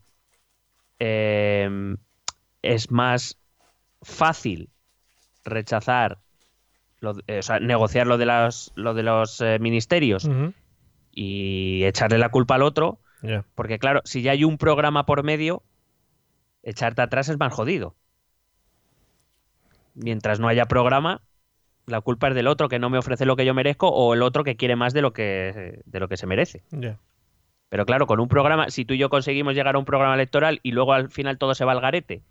[0.99, 1.95] eh,
[2.61, 3.37] es más
[4.01, 4.69] fácil
[5.43, 6.19] rechazar,
[6.99, 10.29] lo eh, o sea, negociar lo de, las, lo de los eh, ministerios
[11.11, 12.99] y echarle la culpa al otro,
[13.55, 15.63] porque claro, si ya hay un programa por medio,
[16.63, 17.95] echarte atrás es más jodido.
[19.95, 21.21] Mientras no haya programa,
[21.85, 24.21] la culpa es del otro que no me ofrece lo que yo merezco o el
[24.21, 26.63] otro que quiere más de lo que, de lo que se merece.
[27.69, 30.59] Pero claro, con un programa, si tú y yo conseguimos llegar a un programa electoral
[30.63, 32.23] y luego al final todo se va al garete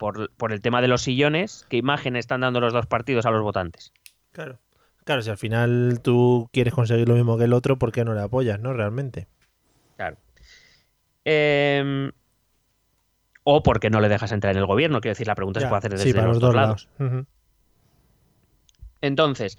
[0.00, 3.30] por, por el tema de los sillones, ¿qué imagen están dando los dos partidos a
[3.30, 3.92] los votantes?
[4.32, 4.58] Claro.
[5.04, 8.14] Claro, si al final tú quieres conseguir lo mismo que el otro, ¿por qué no
[8.14, 8.72] le apoyas, no?
[8.72, 9.28] Realmente.
[9.96, 10.16] Claro.
[11.26, 12.12] Em,
[13.44, 15.68] o porque no le dejas entrar en el gobierno, quiero decir, la pregunta se Ya.
[15.68, 16.88] puede hacer desde sí, para los, los dos dos lados.
[19.02, 19.58] Entonces,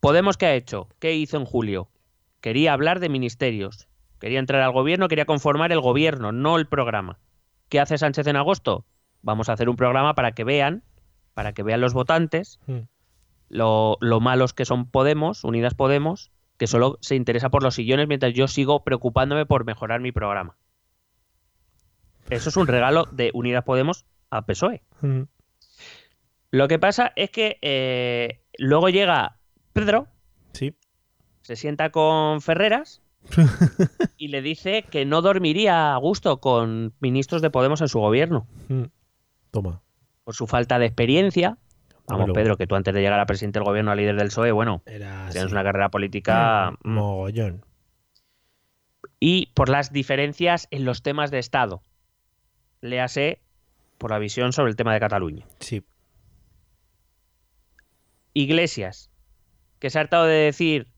[0.00, 0.88] ¿Podemos qué ha hecho?
[0.98, 1.88] ¿Qué hizo en julio?
[2.40, 3.88] Quería hablar de ministerios.
[4.20, 7.18] Quería entrar al gobierno, quería conformar el gobierno, no el programa.
[7.68, 8.84] ¿Qué hace Sánchez en agosto?
[9.26, 10.84] Vamos a hacer un programa para que vean,
[11.34, 12.82] para que vean los votantes, Mm.
[13.48, 18.06] lo, lo malos que son Podemos, Unidas Podemos, que solo se interesa por los sillones
[18.06, 20.56] mientras yo sigo preocupándome por mejorar mi programa.
[22.30, 24.82] Eso es un regalo de Unidas Podemos a PSOE.
[25.00, 25.22] Mm.
[26.52, 29.38] Lo que pasa es que eh, luego llega
[29.72, 30.06] Pedro,
[30.52, 30.74] Sí.
[31.42, 33.02] se sienta con Ferreras
[34.16, 38.46] y le dice que no dormiría a gusto con ministros de Podemos en su gobierno
[38.68, 38.84] Mm.
[39.62, 39.82] Toma.
[40.24, 41.56] por su falta de experiencia.
[42.08, 42.32] Vamos, Dámelo.
[42.34, 44.82] Pedro, que tú antes de llegar a presidente del gobierno, a líder del PSOE, bueno,
[44.86, 45.52] Era tienes así.
[45.52, 47.64] una carrera política mm, Mogollón.
[49.18, 51.82] y por las diferencias en los temas de Estado.
[52.80, 53.40] Léase
[53.98, 55.46] por la visión sobre el tema de Cataluña.
[55.60, 55.82] Sí.
[58.34, 59.10] Iglesias,
[59.78, 60.88] que se ha hartado de decir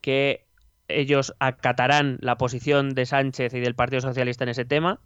[0.00, 0.46] que
[0.88, 5.00] ellos acatarán la posición de Sánchez y del Partido Socialista en ese tema.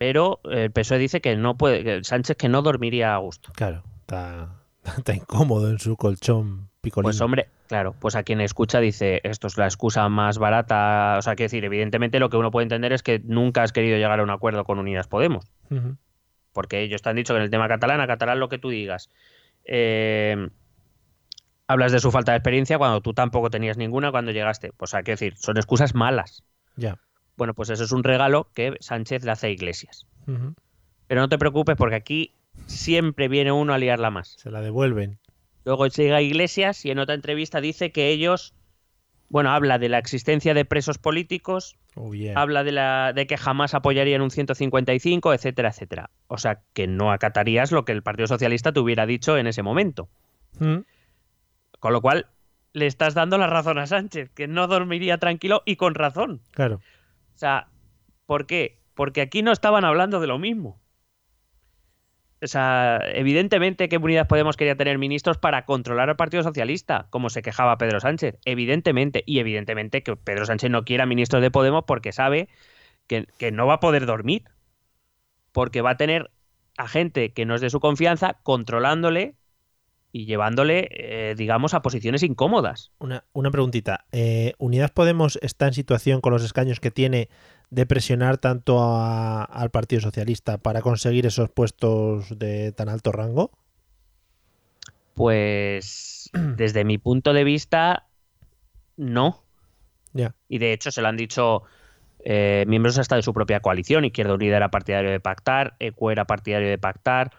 [0.00, 3.52] Pero el PSOE dice que no puede, que Sánchez que no dormiría a gusto.
[3.54, 3.82] Claro.
[4.00, 4.62] Está,
[4.96, 7.02] está incómodo en su colchón picolín.
[7.02, 11.22] Pues hombre, claro, pues a quien escucha dice, esto es la excusa más barata, o
[11.22, 14.20] sea, quiero decir, evidentemente lo que uno puede entender es que nunca has querido llegar
[14.20, 15.44] a un acuerdo con Unidas Podemos.
[16.54, 18.70] Porque ellos te han dicho que en el tema catalán, a catalán lo que tú
[18.70, 19.10] digas.
[19.66, 20.48] Eh,
[21.66, 24.72] hablas de su falta de experiencia cuando tú tampoco tenías ninguna cuando llegaste.
[24.72, 26.42] Pues hay que decir, son excusas malas.
[26.76, 26.96] Ya.
[27.40, 30.06] Bueno, pues eso es un regalo que Sánchez le hace a Iglesias.
[31.06, 32.34] Pero no te preocupes porque aquí
[32.66, 34.34] siempre viene uno a liarla más.
[34.36, 35.18] Se la devuelven.
[35.64, 38.52] Luego llega Iglesias y en otra entrevista dice que ellos,
[39.30, 42.38] bueno, habla de la existencia de presos políticos, Oh, yeah.
[42.38, 46.10] habla de, la, de que jamás apoyarían un 155, etcétera, etcétera.
[46.26, 49.62] O sea, que no acatarías lo que el Partido Socialista te hubiera dicho en ese
[49.62, 50.10] momento.
[50.58, 50.80] Mm.
[51.78, 52.26] Con lo cual,
[52.74, 56.42] le estás dando la razón a Sánchez, que no dormiría tranquilo y con razón.
[56.50, 56.82] Claro.
[57.40, 57.68] O sea,
[58.26, 58.82] ¿por qué?
[58.92, 60.78] Porque aquí no estaban hablando de lo mismo.
[62.42, 67.30] O sea, evidentemente que Unidas Podemos quería tener ministros para controlar al Partido Socialista, como
[67.30, 68.36] se quejaba Pedro Sánchez.
[68.44, 69.22] Evidentemente.
[69.24, 72.50] Y evidentemente que Pedro Sánchez no quiera ministros de Podemos porque sabe
[73.06, 74.44] que, que no va a poder dormir.
[75.50, 76.30] Porque va a tener
[76.76, 79.34] a gente que no es de su confianza controlándole
[80.12, 82.92] y llevándole, eh, digamos, a posiciones incómodas.
[82.98, 84.06] Una, una preguntita.
[84.12, 87.28] Eh, ¿Unidas Podemos está en situación con los escaños que tiene
[87.70, 93.52] de presionar tanto a- al Partido Socialista para conseguir esos puestos de tan alto rango?
[95.14, 98.06] Pues desde mi punto de vista,
[98.96, 99.44] no.
[100.12, 100.34] Ya.
[100.48, 101.62] Y de hecho se lo han dicho
[102.24, 104.04] eh, miembros hasta de su propia coalición.
[104.04, 107.30] Izquierda Unida era partidario de pactar, ECU era partidario de pactar.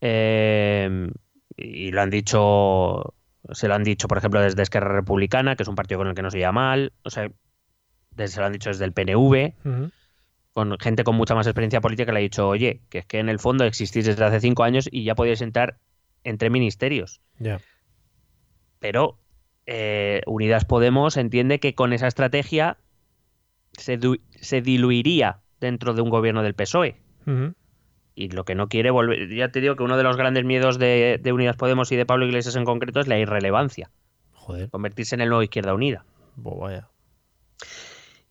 [0.00, 1.10] eh,
[1.58, 3.14] y lo han dicho,
[3.52, 6.14] se lo han dicho, por ejemplo, desde Esquerra Republicana, que es un partido con el
[6.14, 6.92] que no se lleva mal.
[7.02, 7.30] O sea,
[8.12, 9.54] desde, se lo han dicho desde el PNV,
[10.52, 13.28] con gente con mucha más experiencia política, le ha dicho, oye, que es que en
[13.28, 15.78] el fondo existís desde hace cinco años y ya podéis entrar
[16.24, 17.60] entre ministerios Ya.
[18.80, 19.18] pero
[19.66, 22.78] eh, Unidas Podemos entiende que con esa estrategia
[23.72, 23.98] se,
[24.40, 26.96] se diluiría dentro de un gobierno del PSOE.
[27.26, 27.54] Ujú.
[28.18, 29.28] Y lo que no quiere volver.
[29.34, 32.04] Ya te digo que uno de los grandes miedos de, de Unidas Podemos y de
[32.06, 33.90] Pablo Iglesias en concreto es la irrelevancia.
[34.32, 36.04] Joder, Convertirse en el nuevo Izquierda Unida.
[36.36, 36.88] bo- vaya.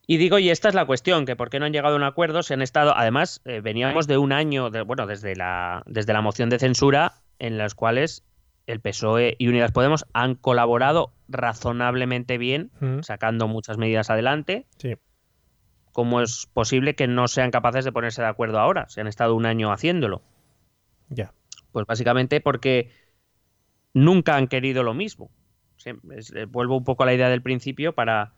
[0.09, 2.03] Y digo, y esta es la cuestión, que por qué no han llegado a un
[2.03, 6.13] acuerdo, se han estado, además, eh, veníamos de un año, de- bueno, desde la, desde
[6.13, 8.23] la moción de censura, en las cuales
[8.67, 14.65] el PSOE y Unidas Podemos han colaborado razonablemente bien, Mm, sacando muchas medidas adelante.
[14.77, 14.95] Sí.
[15.97, 18.87] ¿Cómo es posible que no sean capaces de ponerse de acuerdo ahora?
[18.87, 20.21] Se han estado un año haciéndolo.
[21.09, 21.33] Ya.
[21.71, 22.91] Pues básicamente porque
[23.95, 25.31] nunca han querido lo mismo.
[26.15, 28.35] Es- eh, vuelvo un poco a la idea del principio para...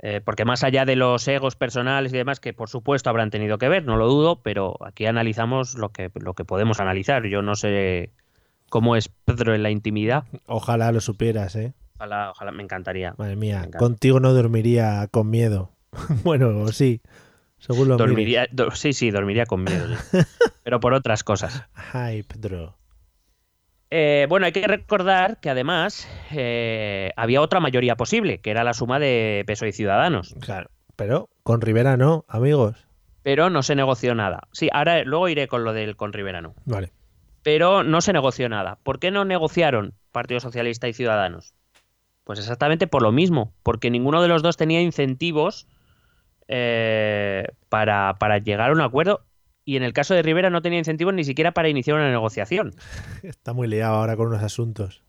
[0.00, 3.56] eh, porque más allá de los egos personales y demás, que por supuesto habrán tenido
[3.56, 7.24] que ver, no lo dudo, pero aquí analizamos lo que, lo que podemos analizar.
[7.28, 8.10] Yo no sé
[8.68, 10.24] cómo es Pedro en la intimidad.
[10.46, 11.72] Ojalá lo supieras, ¿eh?
[11.98, 13.14] Ojalá, ojalá me encantaría.
[13.16, 15.70] Madre mía, contigo no dormiría con miedo.
[16.24, 17.00] bueno, sí,
[17.58, 17.96] según lo.
[17.96, 19.86] Dormiría, do- sí, sí, dormiría con miedo.
[20.62, 21.64] pero por otras cosas.
[21.92, 22.76] Ay, Pedro.
[23.90, 28.72] Eh, bueno, hay que recordar que además eh, había otra mayoría posible, que era la
[28.72, 30.36] suma de PSOE y Ciudadanos.
[30.40, 32.86] Claro, pero con Rivera no, amigos.
[33.22, 34.48] Pero no se negoció nada.
[34.52, 36.54] Sí, ahora luego iré con lo del con Rivera, no.
[36.64, 36.92] Vale.
[37.42, 38.78] Pero no se negoció nada.
[38.82, 41.54] ¿Por qué no negociaron Partido Socialista y Ciudadanos?
[42.24, 45.66] Pues exactamente por lo mismo, porque ninguno de los dos tenía incentivos
[46.52, 49.24] eh, para, para llegar a un acuerdo
[49.64, 52.74] y en el caso de Rivera no tenía incentivos ni siquiera para iniciar una negociación.
[53.22, 55.04] Está muy liado ahora con unos asuntos.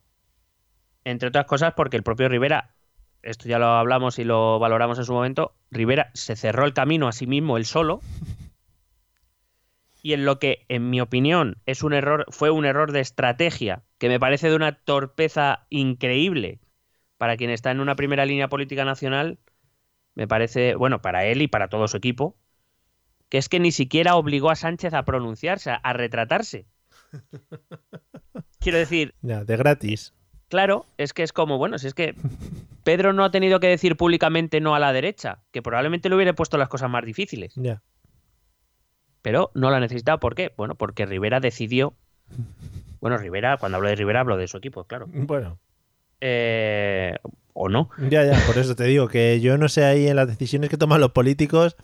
[1.03, 2.75] Entre otras cosas porque el propio Rivera,
[3.23, 7.07] esto ya lo hablamos y lo valoramos en su momento, Rivera se cerró el camino
[7.07, 8.01] a sí mismo él solo.
[10.03, 13.83] Y en lo que, en mi opinión, es un error, fue un error de estrategia,
[13.99, 16.59] que me parece de una torpeza increíble
[17.19, 19.37] para quien está en una primera línea política nacional,
[20.15, 22.35] me parece, bueno, para él y para todo su equipo,
[23.29, 26.65] que es que ni siquiera obligó a Sánchez a pronunciarse, a retratarse.
[28.59, 30.13] Quiero decir, Ya, de gratis.
[30.49, 32.13] Claro, es que es como, bueno, si es que
[32.83, 36.33] Pedro no ha tenido que decir públicamente no a la derecha, que probablemente le hubiera
[36.33, 37.81] puesto las cosas más difíciles, Ya.
[39.21, 40.19] pero no la ha necesitado.
[40.19, 40.51] ¿Por qué?
[40.57, 41.93] Bueno, porque Rivera decidió.
[42.99, 45.05] Bueno, Rivera, cuando hablo de Rivera hablo de su equipo, claro.
[45.07, 45.57] Bueno,
[46.19, 47.15] Eh,
[47.53, 47.89] o no.
[48.09, 50.77] ya, ya, por eso te digo que yo no sé ahí en las decisiones que
[50.77, 51.75] toman los políticos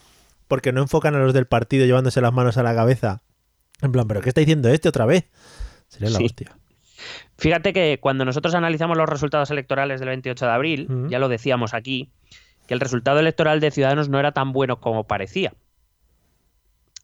[0.47, 3.21] porque no enfocan a los del partido llevándose las manos a la cabeza.
[3.81, 5.25] En plan, ¿pero qué está diciendo este otra vez?
[5.87, 6.25] Sería la Sí.
[6.25, 6.57] hostia.
[7.37, 11.73] Fíjate que cuando nosotros analizamos los resultados electorales del 28 de abril, ya lo decíamos
[11.75, 12.11] aquí,
[12.67, 15.53] que el resultado electoral de Ciudadanos no era tan bueno como parecía.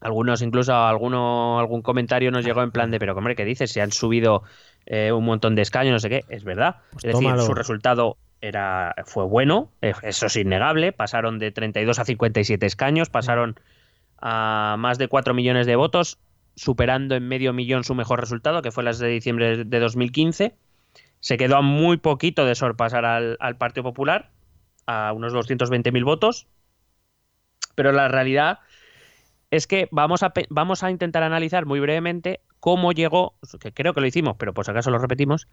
[0.02, 3.71] Algunos, incluso alguno, algún comentario nos llegó en plan de, pero hombre, ¿qué dices?
[3.71, 4.43] Se han subido
[4.86, 6.26] eh, un montón de escaños, no sé qué.
[6.28, 6.78] Es verdad.
[6.91, 10.91] Pues es decir, su resultado era, fue bueno, eh, eso es innegable.
[10.91, 13.58] Pasaron de 32 a 57 escaños, pasaron
[14.19, 16.19] a más de 4 millones de votos,
[16.56, 20.56] superando en medio millón su mejor resultado, que fue las de diciembre de 2015.
[21.21, 24.29] Se quedó a muy poquito de sorpasar al, Partido Popular,
[24.88, 26.47] a unos 220.000 votos.
[27.75, 28.60] Pero la realidad
[29.51, 34.01] es que vamos a, vamos a intentar analizar muy brevemente cómo llegó, que creo que
[34.01, 35.47] lo hicimos, pero por si acaso lo repetimos,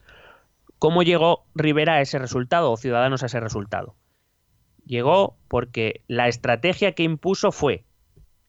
[0.80, 3.94] cómo llegó Rivera a ese resultado o Ciudadanos a ese resultado.
[4.86, 7.84] Llegó porque la estrategia que impuso fue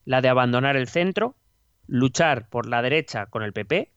[0.05, 1.35] la de abandonar el centro,
[1.87, 3.91] luchar por la derecha con el PP,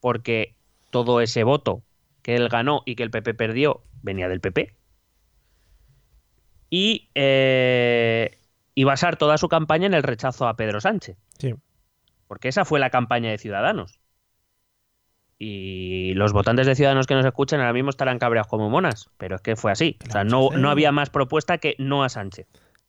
[0.00, 0.56] porque
[0.90, 1.82] todo ese voto
[2.22, 4.74] que él ganó y que el PP perdió venía del PP.
[6.70, 8.38] Y, eh,
[8.74, 11.18] y basar toda su campaña en el rechazo a Pedro Sánchez.
[11.38, 11.54] Sí.
[12.28, 14.00] Porque esa fue la campaña de Ciudadanos.
[15.38, 19.10] Y los votantes de Ciudadanos que nos escuchan ahora mismo estarán cabreados como monas.
[19.18, 19.98] Pero es que fue así.
[20.08, 22.46] O sea, no, no había más propuesta que no a Sánchez.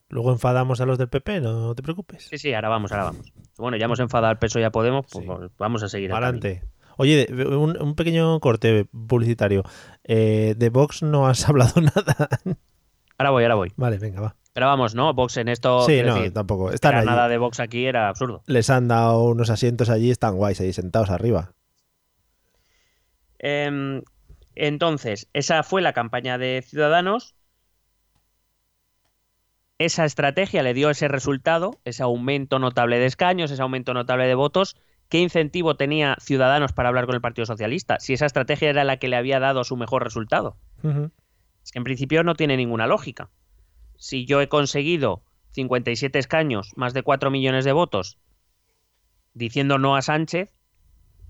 [0.09, 2.27] Luego enfadamos a los del PP, no te preocupes.
[2.29, 3.33] Sí, sí, ahora vamos, ahora vamos.
[3.57, 5.31] Bueno, ya hemos enfadado al peso, ya podemos, pues Sí.
[5.57, 6.11] vamos a seguir.
[6.11, 6.63] el Adelante.
[6.95, 9.63] Oye, un, un pequeño corte publicitario.
[10.05, 12.29] Eh, de Vox no has hablado nada.
[13.17, 13.73] Ahora voy, ahora voy.
[13.75, 14.35] vale, venga, va.
[14.53, 15.13] Pero vamos, ¿no?
[15.13, 15.81] Vox en esto.
[15.85, 16.71] sí, no, decir, tampoco.
[16.71, 17.05] Están allí.
[17.05, 18.41] nada de Vox aquí era absurdo.
[18.47, 21.51] Les han dado unos asientos allí, están guays ahí sentados arriba.
[23.39, 24.01] Em,
[24.55, 27.35] entonces, esa fue la campaña de Ciudadanos.
[29.77, 34.33] Esa estrategia le dio ese resultado, ese aumento notable de escaños, ese aumento notable de
[34.33, 34.75] votos.
[35.09, 37.99] ¿Qué incentivo tenía Ciudadanos para hablar con el Partido Socialista?
[37.99, 40.57] Si esa estrategia era la que le había dado su mejor resultado.
[40.83, 41.11] Ujú.
[41.63, 43.29] Es que en principio no tiene ninguna lógica.
[43.97, 45.21] Si yo he conseguido
[45.51, 48.17] 57 escaños, más de 4 millones de votos,
[49.33, 50.53] diciendo no a Sánchez,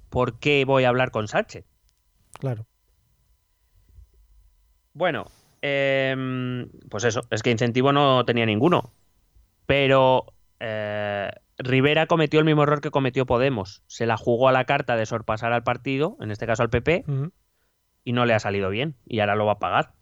[0.09, 1.65] ¿por qué voy a hablar con Sánchez?
[2.33, 2.65] Claro.
[4.93, 5.25] Bueno,
[5.61, 8.93] em, pues eso, es que incentivo no tenía ninguno.
[9.65, 13.83] Pero eh, Rivera cometió el mismo error que cometió Podemos.
[13.87, 17.05] Se la jugó a la carta de sorpasar al partido, en este caso al PP,
[18.03, 18.95] y no le ha salido bien.
[19.05, 19.93] Y ahora lo va a pagar.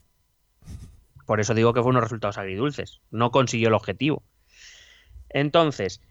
[1.26, 3.02] Por eso digo que fue unos resultados agridulces.
[3.10, 4.24] No consiguió el objetivo.
[5.30, 6.02] Entonces,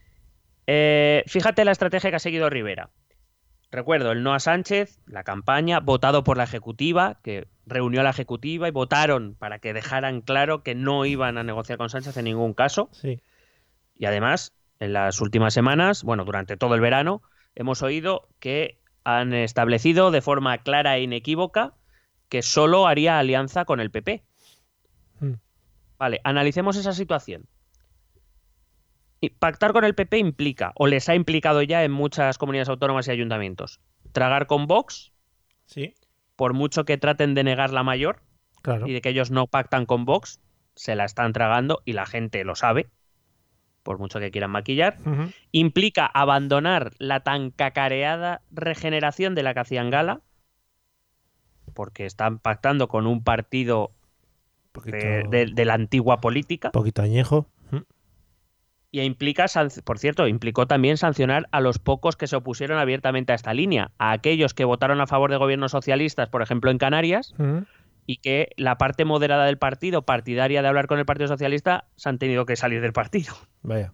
[0.66, 2.90] eh, fíjate la estrategia que ha seguido Rivera.
[3.74, 8.10] Recuerdo el no a Sánchez, la campaña, votado por la Ejecutiva, que reunió a la
[8.10, 12.26] Ejecutiva y votaron para que dejaran claro que no iban a negociar con Sánchez en
[12.26, 12.88] ningún caso.
[12.92, 13.20] Sí.
[13.96, 17.20] Y además, en las últimas semanas, bueno, durante todo el verano,
[17.56, 21.74] hemos oído que han establecido de forma clara e inequívoca
[22.28, 24.22] que solo haría alianza con el PP.
[25.18, 25.32] Mm.
[25.98, 27.48] Vale, analicemos esa situación.
[29.30, 33.10] Pactar con el PP implica, o les ha implicado ya en muchas comunidades autónomas y
[33.12, 33.80] ayuntamientos,
[34.12, 35.12] tragar con Vox,
[35.66, 35.94] Sí.
[36.36, 38.22] por mucho que traten de negar la mayor
[38.62, 38.86] Claro.
[38.88, 40.40] y de que ellos no pactan con Vox,
[40.74, 42.88] se la están tragando y la gente lo sabe,
[43.82, 44.96] por mucho que quieran maquillar
[45.52, 50.20] implica abandonar la tan cacareada regeneración de la que hacían gala,
[51.74, 53.92] porque están pactando con un partido
[54.72, 57.46] Poquito, de, de- de la antigua política, poquito añejo.
[58.94, 59.46] Y implica,
[59.82, 63.90] por cierto, implicó también sancionar a los pocos que se opusieron abiertamente a esta línea,
[63.98, 67.34] a aquellos que votaron a favor de gobiernos socialistas, por ejemplo, en Canarias,
[68.06, 72.08] y que la parte moderada del partido, partidaria de hablar con el Partido Socialista, se
[72.08, 73.34] han tenido que salir del partido.
[73.62, 73.92] Vaya.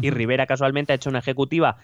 [0.00, 1.78] Y Rivera casualmente ha hecho una ejecutiva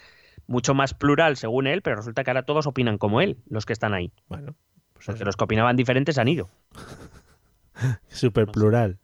[0.47, 3.73] mucho más plural, según él, pero resulta que ahora todos opinan como él, los que
[3.73, 4.12] están ahí.
[4.29, 4.55] Bueno,
[4.93, 6.49] pues Porque los que opinaban diferentes han ido.
[8.07, 9.01] Súper plural.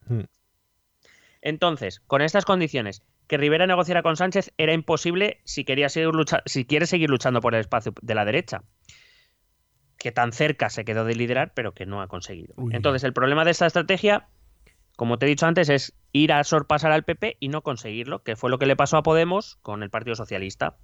[1.43, 6.43] Entonces, con estas condiciones, que Rivera negociara con Sánchez era imposible si, quería seguir lucha-
[6.47, 8.63] si quiere seguir luchando por el espacio de la derecha.
[9.99, 12.55] Que tan cerca se quedó de liderar, pero que no ha conseguido.
[12.57, 12.75] Uy.
[12.75, 14.29] Entonces, el problema de esta estrategia,
[14.97, 18.37] como te he dicho antes, es ir a sorpasar al PP y no conseguirlo, que
[18.37, 20.77] fue lo que le pasó a Podemos con el Partido Socialista.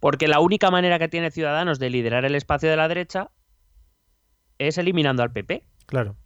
[0.00, 3.30] Porque la única manera que tiene Ciudadanos de liderar el espacio de la derecha
[4.58, 5.64] es eliminando al PP.
[5.86, 6.16] Claro.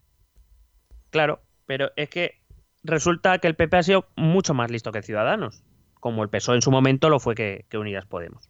[1.11, 2.41] Claro, pero es que
[2.87, 5.63] resulta que el PP ha sido mucho más listo que Ciudadanos,
[6.01, 8.49] como el PSOE en su momento lo fue que, que Unidas Podemos.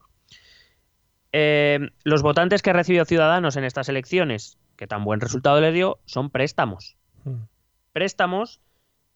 [1.32, 5.72] Eh, los votantes que ha recibido Ciudadanos en estas elecciones, que tan buen resultado le
[5.72, 6.96] dio, son préstamos.
[7.24, 7.42] Mm.
[7.92, 8.60] Préstamos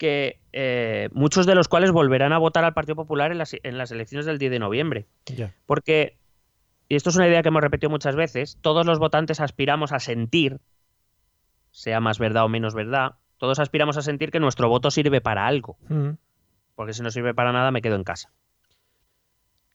[0.00, 3.76] que eh, muchos de los cuales volverán a votar al Partido Popular en las, en
[3.76, 5.06] las elecciones del 10 de noviembre.
[5.66, 6.16] Porque,
[6.88, 9.98] y esto es una idea que hemos repetido muchas veces, todos los votantes aspiramos a
[9.98, 10.58] sentir,
[11.70, 15.46] sea más verdad o menos verdad, todos aspiramos a sentir que nuestro voto sirve para
[15.46, 15.78] algo.
[15.88, 16.10] Mm.
[16.74, 18.30] Porque si no sirve para nada, me quedo en casa.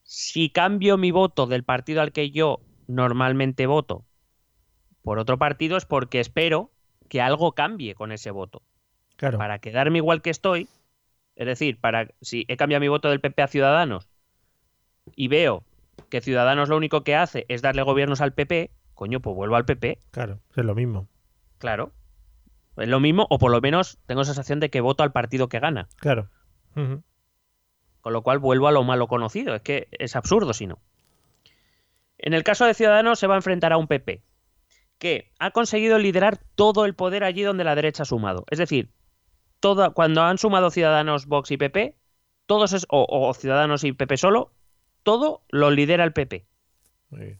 [0.03, 4.05] Si cambio mi voto del partido al que yo normalmente voto
[5.01, 6.69] por otro partido, es porque espero
[7.09, 8.61] que algo cambie con ese voto.
[9.15, 9.39] Claro.
[9.39, 10.67] Para quedarme igual que estoy,
[11.35, 14.07] es decir, para si he cambiado mi voto del PP a Ciudadanos
[15.15, 15.63] y veo
[16.09, 19.65] que Ciudadanos lo único que hace es darle gobiernos al PP, coño, pues vuelvo al
[19.65, 20.39] PP, Claro.
[20.55, 21.07] Es lo mismo.
[21.57, 21.91] claro.
[22.77, 25.59] Es lo mismo, o por lo menos tengo sensación de que voto al partido que
[25.59, 25.87] gana.
[25.97, 26.29] Claro.
[26.73, 29.55] Con lo cual vuelvo a lo malo conocido.
[29.55, 30.79] Es que es absurdo si no.
[32.17, 34.23] En el caso de Ciudadanos se va a enfrentar a un PP
[34.97, 38.45] que ha conseguido liderar todo el poder allí donde la derecha ha sumado.
[38.49, 38.91] Es decir,
[39.59, 41.95] toda, cuando han sumado Ciudadanos, Vox y PP,
[42.45, 44.53] todos es, o, o Ciudadanos y PP solo,
[45.03, 46.45] todo lo lidera el PP.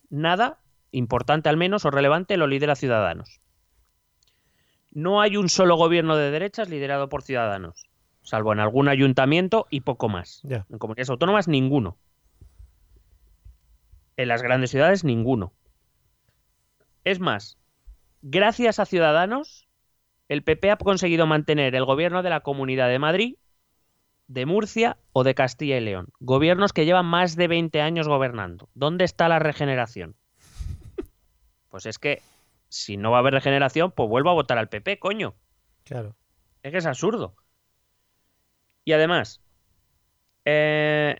[0.09, 0.59] Nada
[0.91, 3.41] importante al menos o relevante lo lidera Ciudadanos.
[4.95, 7.89] No hay un solo gobierno de derechas liderado por Ciudadanos,
[8.21, 10.41] salvo en algún ayuntamiento y poco más.
[10.45, 11.97] En comunidades autónomas, ninguno.
[14.15, 15.51] En las grandes ciudades, ninguno.
[17.03, 17.57] Es más,
[18.21, 19.67] gracias a Ciudadanos,
[20.29, 23.35] el PP ha conseguido mantener el gobierno de la Comunidad de Madrid,
[24.27, 26.07] de Murcia o de Castilla y León.
[26.21, 28.69] Gobiernos que llevan más de 20 años gobernando.
[28.75, 30.15] ¿Dónde está la regeneración?
[31.69, 32.21] Pues es que
[32.75, 35.35] si no va a haber regeneración, pues vuelvo a votar al PP, coño.
[35.85, 36.15] Claro.
[36.61, 37.35] Es que es absurdo.
[38.83, 39.41] Y además,
[40.43, 41.17] eh,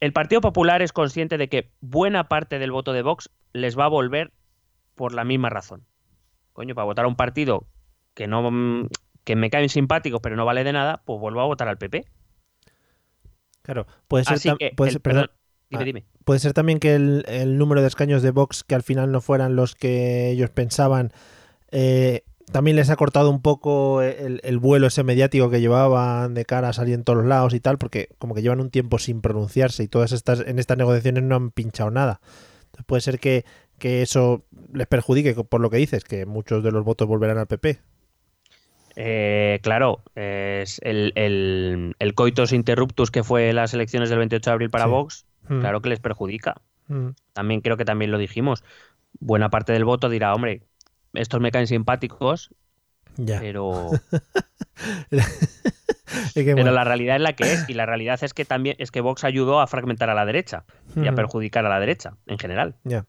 [0.00, 3.84] el Partido Popular es consciente de que buena parte del voto de Vox les va
[3.84, 4.32] a volver
[4.94, 5.84] por la misma razón.
[6.54, 7.66] Coño, para votar a un partido
[8.14, 8.88] que no mm,
[9.24, 12.04] que me caen simpáticos pero no vale de nada, pues vuelvo a votar al PP.
[13.62, 13.86] Claro.
[14.08, 15.36] Puede ser, Así que, puede el- ser- perdón, perdón,
[15.70, 15.84] dime, Ah.
[15.84, 16.04] dime.
[16.24, 19.20] puede ser también que el, el número de escaños de Vox, que al final no
[19.20, 21.12] fueran los que ellos pensaban,
[21.70, 26.44] eh, también les ha cortado un poco el, el vuelo ese mediático que llevaban de
[26.44, 28.98] cara a salir en todos los lados y tal, porque como que llevan un tiempo
[28.98, 32.20] sin pronunciarse y todas estas en estas negociaciones no han pinchado nada.
[32.66, 33.44] Entonces puede ser que,
[33.78, 34.44] que eso
[34.74, 37.78] les perjudique por lo que dices, que muchos de los votos volverán al PP.
[38.96, 44.52] Eh, claro, es el, el, el, coitus interruptus que fue las elecciones del 28 de
[44.52, 44.90] abril para Sí.
[44.90, 46.60] Vox, Mm, claro que les perjudica.
[46.88, 48.62] mm, También creo que también lo dijimos.
[49.20, 50.62] Buena parte del voto dirá, hombre,
[51.12, 52.50] estos me caen simpáticos,
[53.16, 53.38] Ya.
[53.40, 53.90] pero,
[56.34, 57.68] pero la realidad es la que es.
[57.68, 60.64] Y la realidad es que también es que Vox ayudó a fragmentar a la derecha
[60.96, 61.14] y a Ujú.
[61.16, 62.76] perjudicar a la derecha en general.
[62.84, 63.06] ya.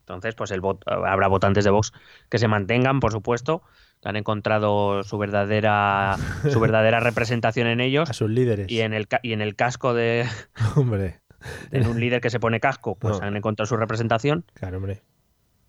[0.00, 1.92] Entonces, pues el vot- habrá votantes de Vox
[2.28, 3.62] que se mantengan, por supuesto,
[4.02, 6.16] que han encontrado su verdadera,
[6.50, 8.68] su verdadera representación en ellos A sus líderes.
[8.68, 10.26] y en el, y en el casco de
[10.74, 11.20] Hombre.
[11.70, 13.26] En un líder que se pone casco, pues No.
[13.26, 15.02] han encontrado su representación, Claro, hombre.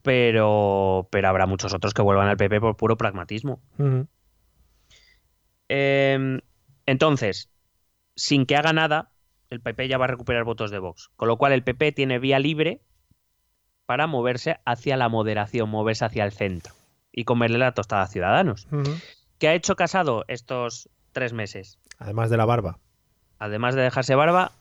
[0.02, 3.62] pero, pero habrá muchos otros que vuelvan al PP por puro pragmatismo.
[5.70, 6.42] Eh,
[6.86, 7.50] entonces,
[8.16, 9.12] sin que haga nada,
[9.50, 11.10] el PP ya va a recuperar votos de Vox.
[11.16, 12.82] Con lo cual el PP tiene vía libre
[13.86, 16.74] para moverse hacia la moderación, moverse hacia el centro
[17.12, 18.68] y comerle la tostada a Ciudadanos.
[18.72, 18.92] Ujú.
[19.38, 21.78] ¿Qué ha hecho Casado estos tres meses?
[21.98, 22.80] Además de la barba.
[23.40, 24.52] Además de dejarse barba,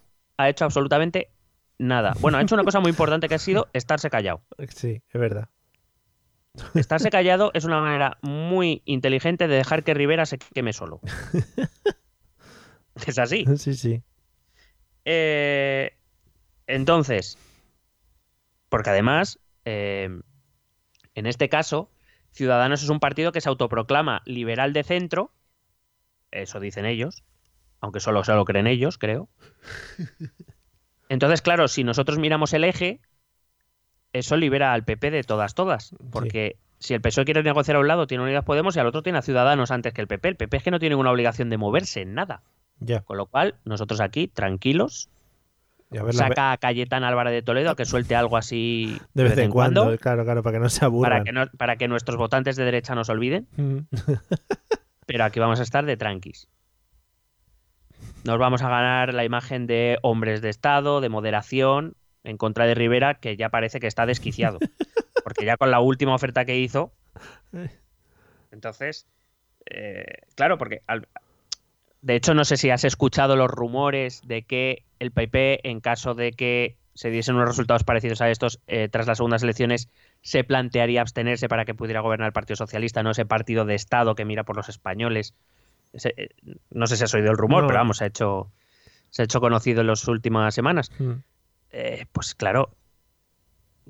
[0.43, 1.31] ha hecho absolutamente
[1.79, 2.15] nada.
[2.21, 4.43] Bueno, ha hecho una cosa muy importante que ha sido estarse callado.
[4.69, 5.49] Sí, es verdad.
[6.75, 11.01] Estarse callado es una manera muy inteligente de dejar que Rivera se queme solo.
[13.07, 13.47] Es así.
[13.57, 14.03] Sí, sí.
[15.05, 15.97] Eh,
[16.67, 17.39] entonces,
[18.69, 20.21] porque además, eh,
[21.15, 21.91] en este caso,
[22.33, 25.33] Ciudadanos es un partido que se autoproclama liberal de centro,
[26.31, 27.25] eso dicen ellos,
[27.81, 29.29] aunque solo se lo creen ellos, creo.
[31.09, 33.01] Entonces, claro, si nosotros miramos el eje,
[34.13, 37.89] eso libera al PP de todas, todas, porque si el PSOE quiere negociar a un
[37.89, 40.29] lado, tiene Unidas Podemos y al otro tiene a Ciudadanos antes que el PP.
[40.29, 42.43] El PP es que no tiene ninguna obligación de moverse en nada.
[42.79, 43.01] Ya.
[43.03, 45.11] Con lo cual, nosotros aquí, tranquilos,
[45.93, 49.37] Y a saca a Cayetán Álvarez de Toledo a que suelte algo así de vez
[49.39, 49.97] en cuando.
[49.99, 51.11] Claro, claro, para que no se aburran.
[51.13, 53.85] para, que no- para que nuestros votantes de derecha nos olviden, Ujú.
[55.07, 56.49] pero aquí vamos a estar de tranquis.
[58.25, 62.75] Nos vamos a ganar la imagen de hombres de Estado, de moderación, en contra de
[62.75, 64.59] Rivera, que ya parece que está desquiciado.
[65.25, 66.93] Porque ya con la última oferta que hizo.
[68.53, 69.07] Entonces,
[69.71, 70.05] eh,
[70.35, 71.07] claro, porque al-
[72.03, 76.15] de hecho no sé si has escuchado los rumores de que el PP, en caso
[76.15, 79.89] de que se diesen unos resultados parecidos a estos eh, tras las segundas elecciones,
[80.23, 84.15] se plantearía abstenerse para que pudiera gobernar el Partido Socialista, no ese partido de Estado
[84.15, 85.35] que mira por los españoles.
[85.93, 86.29] Eh,
[86.71, 87.69] no sé si has oído el rumor, No.
[87.69, 88.51] pero vamos, se ha hecho,
[89.11, 90.91] se ha hecho conocido en las últimas semanas.
[90.99, 91.21] Ujú.
[91.73, 92.71] Eh, pues claro,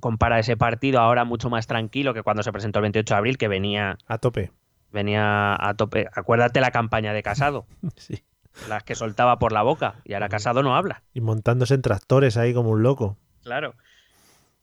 [0.01, 3.39] compara ese partido ahora mucho más tranquilo que cuando se presentó el 28 de abril,
[3.39, 4.51] que venía, A tope.
[4.93, 6.09] venía a tope.
[6.15, 8.23] Acuérdate la campaña de Casado, Sí.
[8.69, 11.03] las que soltaba por la boca, y ahora Casado no habla.
[11.13, 13.19] Y montándose en tractores ahí como un loco.
[13.43, 13.75] Claro.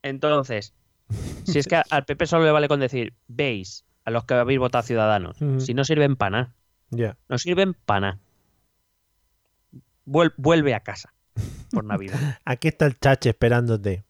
[0.04, 0.74] Entonces,
[1.46, 4.60] si es que al PP solo le vale con decir, veis a los que habéis
[4.60, 5.60] votado Ciudadanos, Ujú.
[5.60, 6.56] si no sirven para nada,
[7.30, 8.20] No sirven para nada.
[10.06, 11.14] Vuel- vuelve a casa
[11.72, 12.40] por Navidad.
[12.46, 14.04] Aquí está el chache esperándote.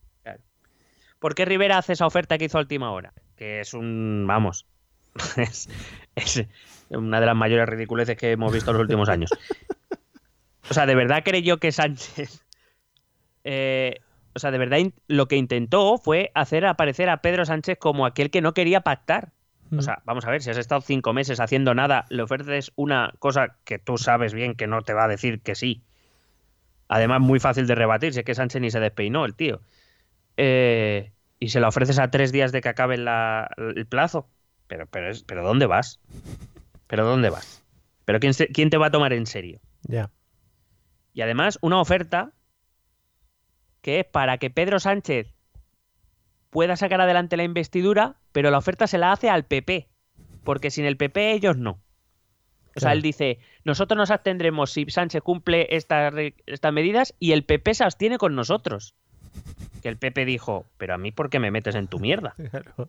[1.19, 3.11] ¿Por qué Rivera hace esa oferta que hizo a última hora?
[3.35, 4.67] Que es un, vamos,
[5.37, 5.67] es,
[6.15, 6.45] es
[6.89, 9.31] una de las mayores ridiculeces que hemos visto en los últimos años.
[10.69, 12.43] O sea, ¿de verdad creyó que Sánchez...
[13.43, 13.95] eh,
[14.35, 18.29] o sea, de verdad lo que intentó fue hacer aparecer a Pedro Sánchez como aquel
[18.29, 19.31] que no quería pactar.
[19.77, 23.13] O sea, vamos a ver, si has estado cinco meses haciendo nada, le ofreces una
[23.19, 25.83] cosa que tú sabes bien que no te va a decir que sí.
[26.87, 29.61] Además, muy fácil de rebatir, si es que Sánchez ni se despeinó, el tío.
[30.37, 34.29] Eh, y se la ofreces a tres días de que acabe la- el plazo.
[34.67, 35.99] Pero, pero, es- pero ¿dónde vas?
[36.87, 37.63] ¿Pero dónde vas?
[38.05, 39.59] ¿Pero quién, se- quién te va a tomar en serio?
[39.83, 40.09] Ya.
[41.13, 42.31] Y además, una oferta
[43.81, 45.33] que es para que Pedro Sánchez
[46.49, 49.87] pueda sacar adelante la investidura, pero la oferta se la hace al PP.
[50.43, 51.71] Porque sin el PP ellos no.
[51.71, 52.95] O sea, Claro.
[52.97, 56.13] él dice, nosotros nos abstendremos si Sánchez cumple estas,
[56.71, 58.93] medidas y el PP se abstiene con nosotros.
[59.81, 62.33] Que el PP dijo, pero a mí ¿por qué me metes en tu mierda?
[62.51, 62.87] Claro.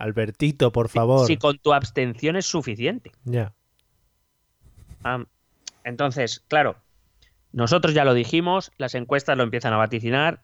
[0.00, 1.24] Albertito, por favor.
[1.26, 3.12] Si con tu abstención es suficiente.
[3.24, 3.52] Ya.
[5.84, 6.76] Entonces, claro,
[7.52, 10.42] nosotros ya lo dijimos, las encuestas lo empiezan a vaticinar,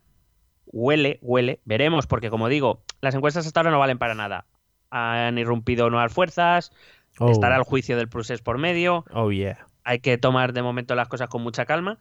[0.72, 4.44] huele, huele, veremos, porque como digo, las encuestas hasta ahora no valen para nada.
[4.90, 6.72] Han irrumpido nuevas fuerzas,
[7.20, 9.66] Oh, estará el juicio del procés por medio, oh, yeah.
[9.82, 11.98] hay que tomar de momento las cosas con mucha calma,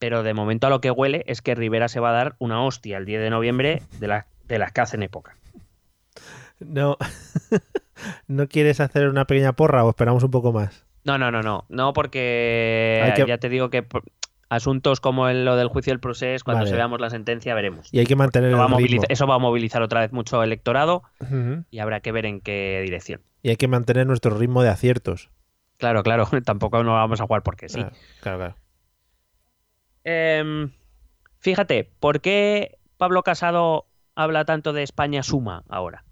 [0.00, 2.60] pero de momento a lo que huele es que Rivera se va a dar una
[2.64, 5.36] hostia el 10 de noviembre de, las de las que hacen época.
[6.58, 6.96] No.
[8.26, 10.84] ¿No quieres hacer una pequeña porra o esperamos un poco más?
[11.04, 13.86] No, no, no, no, no, porque que- ya te digo que
[14.54, 16.70] asuntos como el- lo del juicio del procés, cuando Vale.
[16.70, 17.88] se veamos la sentencia, veremos.
[17.92, 19.02] Y hay que mantener Eso va, el ritmo.
[19.08, 21.02] eso va a movilizar otra vez mucho electorado
[21.70, 23.22] y habrá que ver en qué dirección.
[23.42, 25.30] Y hay que mantener nuestro ritmo de aciertos.
[25.78, 27.80] Claro, claro, tampoco no vamos a jugar porque sí.
[27.80, 28.56] Claro, claro, claro.
[30.04, 30.72] Em,
[31.38, 36.04] fíjate, ¿por qué Pablo Casado habla tanto de España suma ahora?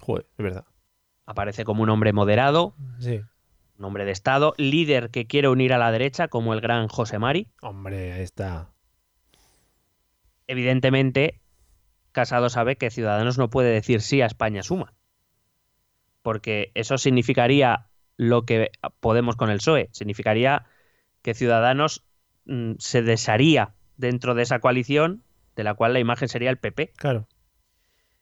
[0.00, 0.64] Joder, es verdad.
[1.26, 3.20] Aparece como un hombre moderado, Sí.
[3.78, 7.18] Un hombre de Estado, líder que quiere unir a la derecha, como el gran José
[7.18, 7.48] Mari.
[7.60, 8.70] Hombre, ahí está.
[10.46, 11.40] Evidentemente,
[12.12, 14.94] Casado sabe que Ciudadanos no puede decir sí a España suma.
[16.22, 18.70] Porque eso significaría lo que
[19.00, 19.88] Podemos con el PSOE.
[19.92, 20.66] Significaría
[21.22, 22.04] que Ciudadanos
[22.46, 25.22] mm, se desharía dentro de esa coalición,
[25.54, 26.92] de la cual la imagen sería el PP.
[26.96, 27.28] Claro.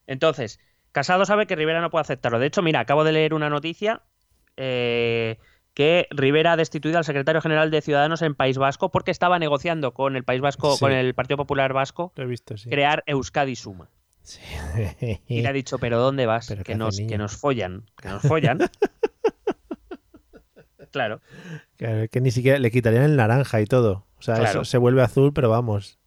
[0.06, 0.58] Entonces,
[0.92, 2.38] Casado sabe que Rivera no puede aceptarlo.
[2.38, 4.02] De hecho, mira, acabo de leer una noticia
[4.56, 5.38] eh,
[5.74, 9.92] que Rivera ha destituido al secretario general de Ciudadanos en País Vasco porque estaba negociando
[9.92, 10.80] con el País Vasco, Sí.
[10.80, 12.68] con el Partido Popular Vasco, visto, sí.
[12.70, 13.90] crear Euskadi Suma.
[14.22, 14.40] Sí.
[15.28, 16.46] Y le ha dicho, pero ¿dónde vas?
[16.48, 18.58] Pero ¿qué Que nos, que nos follan, que nos follan.
[20.90, 21.20] claro.
[21.76, 24.06] Que, que ni siquiera le quitarían el naranja y todo.
[24.18, 24.50] O sea, Claro.
[24.50, 25.98] eso se vuelve azul, pero vamos.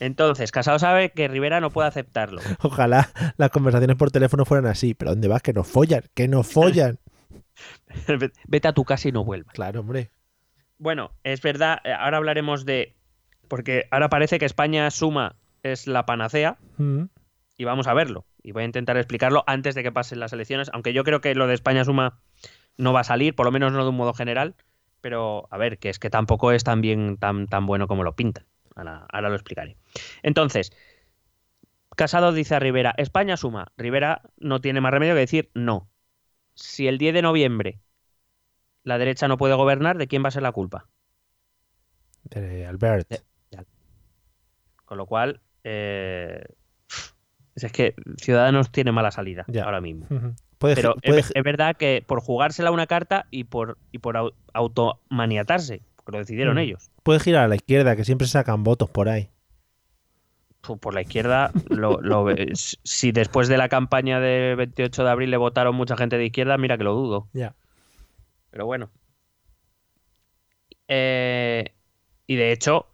[0.00, 2.40] Entonces, Casado sabe que Rivera no puede aceptarlo.
[2.62, 4.92] Ojalá las conversaciones por teléfono fueran así.
[4.94, 5.40] ¿Pero dónde vas?
[5.40, 6.98] Que nos follan, que nos follan.
[8.48, 9.54] Vete a tu casa y no vuelvas.
[9.54, 10.10] claro, hombre.
[10.78, 12.96] Bueno, es verdad, eh, ahora hablaremos de...
[13.48, 17.04] Porque ahora parece que España suma es la panacea Mm.
[17.56, 18.26] y vamos a verlo.
[18.42, 21.34] Y voy a intentar explicarlo antes de que pasen las elecciones, aunque yo creo que
[21.34, 22.18] lo de España suma
[22.76, 24.56] no va a salir, por lo menos no de un modo general.
[25.00, 28.16] Pero a ver, que es que tampoco es tan bien, tan, tan bueno como lo
[28.16, 28.46] pintan.
[28.74, 29.76] Ahora, ahora lo explicaré.
[30.22, 30.72] Entonces,
[31.96, 33.68] Casado dice a Rivera, España suma.
[33.76, 35.88] Rivera no tiene más remedio que decir no.
[36.54, 37.80] Si el 10 de noviembre
[38.82, 40.86] la derecha no puede gobernar, ¿de quién va a ser la culpa?
[42.24, 43.08] De Albert.
[43.08, 43.22] De-
[44.84, 46.44] Con lo cual, eh,
[47.54, 49.64] es que Ciudadanos tiene mala salida Ya.
[49.64, 50.06] ahora mismo.
[50.58, 54.16] Puede, Pero puede- es, es verdad que por jugársela una carta y por, y por
[54.16, 56.90] au- automaniatarse, porque lo decidieron ellos.
[57.02, 59.30] puede girar a la izquierda, que siempre sacan votos por ahí.
[60.80, 65.36] Por la izquierda, lo, lo si después de la campaña del 28 de abril le
[65.36, 67.28] votaron mucha gente de izquierda, mira que lo dudo.
[67.32, 67.54] Ya.
[68.50, 68.90] Pero bueno.
[70.88, 71.74] Eh,
[72.26, 72.86] y de hecho,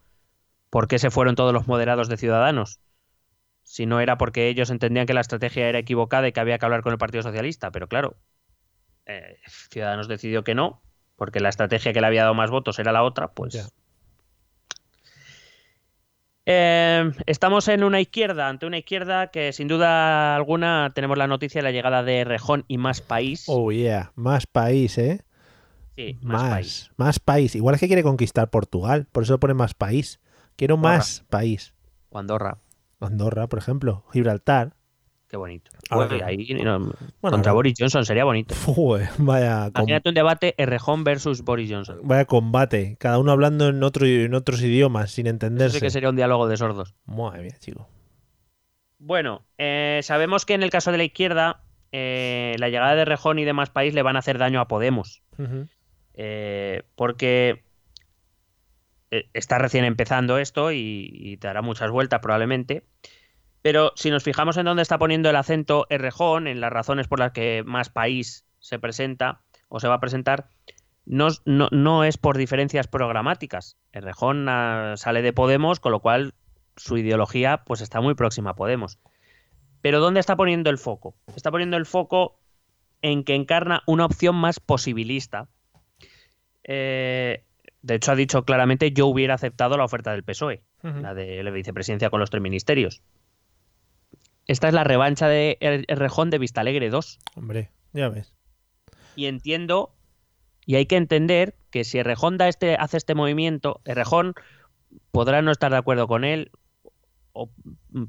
[0.69, 2.79] ¿por qué se fueron todos los moderados de Ciudadanos?
[3.63, 6.65] Si no era porque ellos entendían que la estrategia era equivocada y que había que
[6.65, 7.71] hablar con el Partido Socialista.
[7.71, 8.17] Pero claro,
[9.05, 9.37] eh,
[9.69, 10.81] Ciudadanos decidió que no,
[11.15, 13.71] porque la estrategia que le había dado más votos era la otra, pues...
[16.45, 21.59] Eh, estamos en una izquierda, ante una izquierda que sin duda alguna tenemos la noticia
[21.59, 23.45] de la llegada de Rejón y más país.
[23.47, 24.11] Oh, yeah.
[24.15, 25.23] Más país, ¿eh?
[25.95, 26.51] Sí, más, Más.
[26.51, 26.91] país.
[26.97, 27.55] Más país.
[27.55, 29.07] Igual es que quiere conquistar Portugal.
[29.11, 30.19] Por eso pone más país.
[30.55, 30.97] Quiero Andorra.
[30.97, 31.73] más país.
[32.09, 32.57] O Andorra.
[32.99, 34.03] Andorra, por ejemplo.
[34.11, 34.73] Gibraltar.
[35.31, 35.71] Qué bonito.
[35.89, 38.53] Ahora Bueno, que- ahí, no, Bueno, contra ahora- Boris Johnson sería bonito.
[39.17, 41.99] Vaya, Imagínate un debate Errejón versus Boris Johnson.
[42.03, 42.97] vaya combate.
[42.99, 45.79] Cada uno hablando en, otro, en otros idiomas sin Eso entenderse.
[45.79, 46.95] sí que sería un diálogo de sordos.
[47.05, 47.87] Madre mía, chico.
[48.99, 51.63] Bueno, eh, sabemos que en el caso de la izquierda,
[51.93, 55.23] eh, la llegada de Rejón y demás país le van a hacer daño a Podemos.
[56.13, 57.63] Eh, porque
[59.33, 62.83] está recién empezando esto y, y dará muchas vueltas probablemente.
[63.61, 67.19] Pero si nos fijamos en dónde está poniendo el acento Errejón, en las razones por
[67.19, 70.47] las que más país se presenta o se va a presentar,
[71.05, 73.77] no, no- no es por diferencias programáticas.
[73.91, 76.33] Errejón ah, sale de Podemos, con lo cual
[76.75, 78.97] su ideología pues está muy próxima a Podemos.
[79.81, 81.15] Pero ¿dónde está poniendo el foco?
[81.35, 82.39] Está poniendo el foco
[83.01, 85.49] en que encarna una opción más posibilista.
[86.63, 87.43] Eh,
[87.81, 90.63] de hecho, ha dicho claramente yo hubiera aceptado la oferta del PSOE,
[91.01, 93.01] la de la vicepresidencia con los tres ministerios.
[94.51, 97.19] Esta es la revancha de Er- Errejón de Vistalegre 2.
[97.35, 98.33] Hombre, ya ves.
[99.15, 99.95] Y entiendo,
[100.65, 104.33] y hay que entender que si Errejón da este, hace este movimiento, Errejón
[105.11, 106.51] podrá no estar de acuerdo con él
[107.31, 107.49] o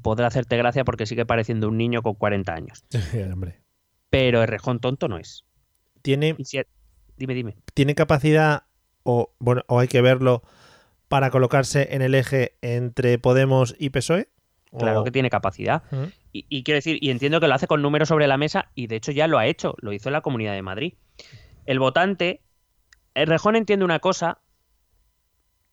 [0.01, 2.83] podrá hacerte gracia porque sigue pareciendo un niño con 40 años.
[3.31, 3.61] Hombre.
[4.09, 5.45] Pero Errejón tonto no es.
[6.01, 6.59] ¿Tiene, si-
[7.15, 7.55] Dime, dime.
[7.73, 8.63] ¿Tiene capacidad
[9.03, 10.43] o, bueno, o hay que verlo
[11.07, 14.27] para colocarse en el eje entre Podemos y PSOE?
[14.77, 15.83] Claro que tiene capacidad.
[16.31, 18.87] Y, y quiero decir, y entiendo que lo hace con números sobre la mesa, y
[18.87, 20.93] de hecho ya lo ha hecho, lo hizo en la Comunidad de Madrid.
[21.65, 22.41] El votante,
[23.13, 24.39] el Rejón entiende una cosa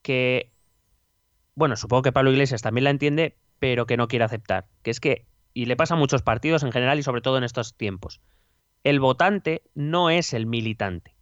[0.02, 0.52] que,
[1.54, 5.00] bueno, supongo que Pablo Iglesias también la entiende, pero que no quiere aceptar, que es
[5.00, 8.20] que, y le pasa a muchos partidos en general y sobre todo en estos tiempos,
[8.84, 11.14] el votante no es el militante.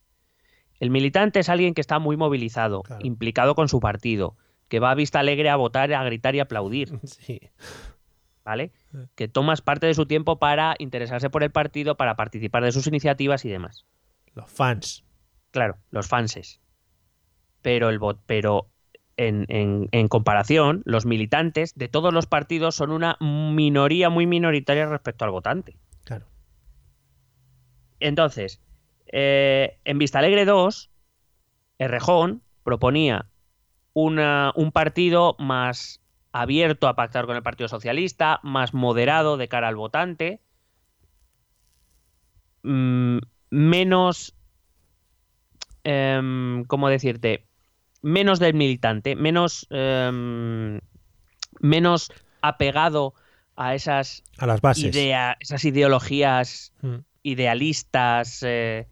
[0.80, 3.04] El militante es alguien que está muy movilizado, Claro.
[3.04, 4.36] implicado con su partido,
[4.68, 6.98] que va a Vista Alegre a votar, a gritar y aplaudir.
[7.04, 7.40] Sí.
[8.44, 8.72] ¿Vale?
[9.14, 12.86] Que tomas parte de su tiempo para interesarse por el partido, para participar de sus
[12.86, 13.84] iniciativas y demás.
[14.34, 15.04] Los fans.
[15.50, 16.58] Claro, los fanses.
[17.60, 18.70] Pero, el vot, pero
[19.18, 24.86] en, en, en, comparación, los militantes de todos los partidos son una minoría muy minoritaria
[24.86, 25.76] respecto al votante.
[26.04, 26.24] Claro.
[28.00, 28.62] Entonces,
[29.08, 30.90] eh, en Vistalegre 2,
[31.78, 33.26] Errejón proponía
[34.01, 39.66] una, un partido más abierto a pactar con el Partido Socialista, más moderado de cara
[39.66, 40.40] al votante,
[42.62, 43.18] mmm,
[43.51, 44.36] menos,
[45.82, 47.49] eh, ¿cómo decirte?
[48.01, 50.78] Menos del militante, menos, eh,
[51.61, 53.14] menos apegado
[53.57, 54.94] a esas, a las bases.
[54.94, 56.99] Idea, esas ideologías mm.
[57.24, 58.86] idealistas, eh,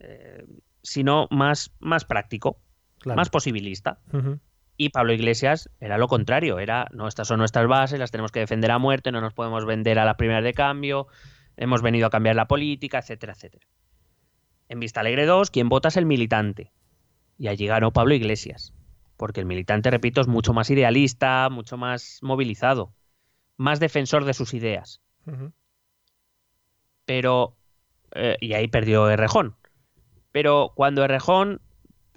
[0.00, 0.44] eh,
[0.82, 2.58] sino más, más práctico,
[2.98, 3.16] claro.
[3.16, 3.98] más posibilista.
[4.12, 4.40] Uh -huh.
[4.76, 8.40] Y Pablo Iglesias era lo contrario, era, no, estas son nuestras bases, las tenemos que
[8.40, 11.08] defender a muerte, no nos podemos vender a las primeras de cambio,
[11.56, 13.66] hemos venido a cambiar la política, etcétera, etcétera.
[14.68, 16.72] En Vista Alegre 2, quien vota es el militante.
[17.38, 18.74] Y allí ganó Pablo Iglesias.
[19.16, 22.94] Porque el militante, repito, es mucho más idealista, mucho más movilizado,
[23.56, 25.00] más defensor de sus ideas.
[25.26, 25.52] Uh -huh.
[27.04, 27.56] Pero,
[28.14, 29.56] eh, y ahí perdió Errejón.
[30.30, 31.60] Pero cuando Errejón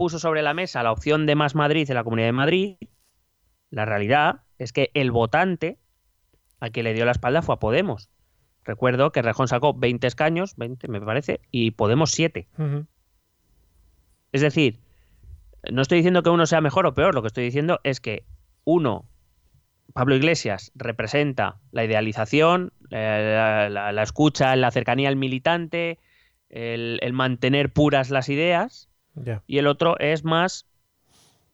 [0.02, 2.78] puso sobre la mesa la opción de Más Madrid en la Comunidad de Madrid,
[3.70, 5.78] la realidad es que el votante
[6.60, 8.10] al que le dio la espalda fue a Podemos.
[8.64, 12.47] Recuerdo que Rejón sacó 20 escaños, 20 me parece, y Podemos 7.
[12.58, 12.88] Uh -huh.
[14.32, 14.80] Es decir,
[15.72, 18.26] no estoy diciendo que uno sea mejor o peor, lo que estoy diciendo es que
[18.64, 19.06] uno,
[19.93, 25.99] Pablo Iglesias, representa la idealización, eh, la, la, la, escucha, la cercanía al militante,
[26.49, 28.90] el, el mantener puras las ideas,
[29.24, 29.43] yeah.
[29.47, 30.68] y el otro es más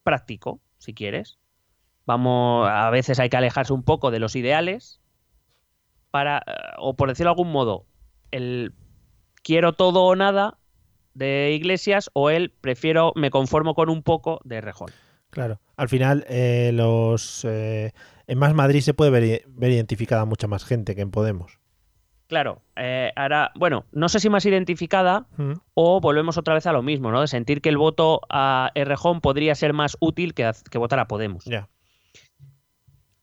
[0.02, 1.38] práctico, si quieres.
[2.06, 5.00] Vamos, a veces hay que alejarse un poco de los ideales
[6.10, 6.42] para,
[6.78, 7.84] o por decirlo de algún modo,
[8.30, 8.72] el
[9.42, 10.58] quiero todo o nada
[11.14, 14.90] de Iglesias o el prefiero, me conformo con un poco de Rejón.
[15.30, 17.92] Claro, al final eh, los eh,
[18.26, 21.58] en Más Madrid se puede ver, ver, identificada mucha más gente que en Podemos.
[22.28, 25.52] Claro, eh, ahora, bueno, no sé si más identificada mm.
[25.72, 27.22] o volvemos otra vez a lo mismo, ¿no?
[27.22, 30.98] De sentir que el voto a Errejón podría ser más útil que, a, que votar
[30.98, 31.44] a Podemos.
[31.46, 31.68] Yeah.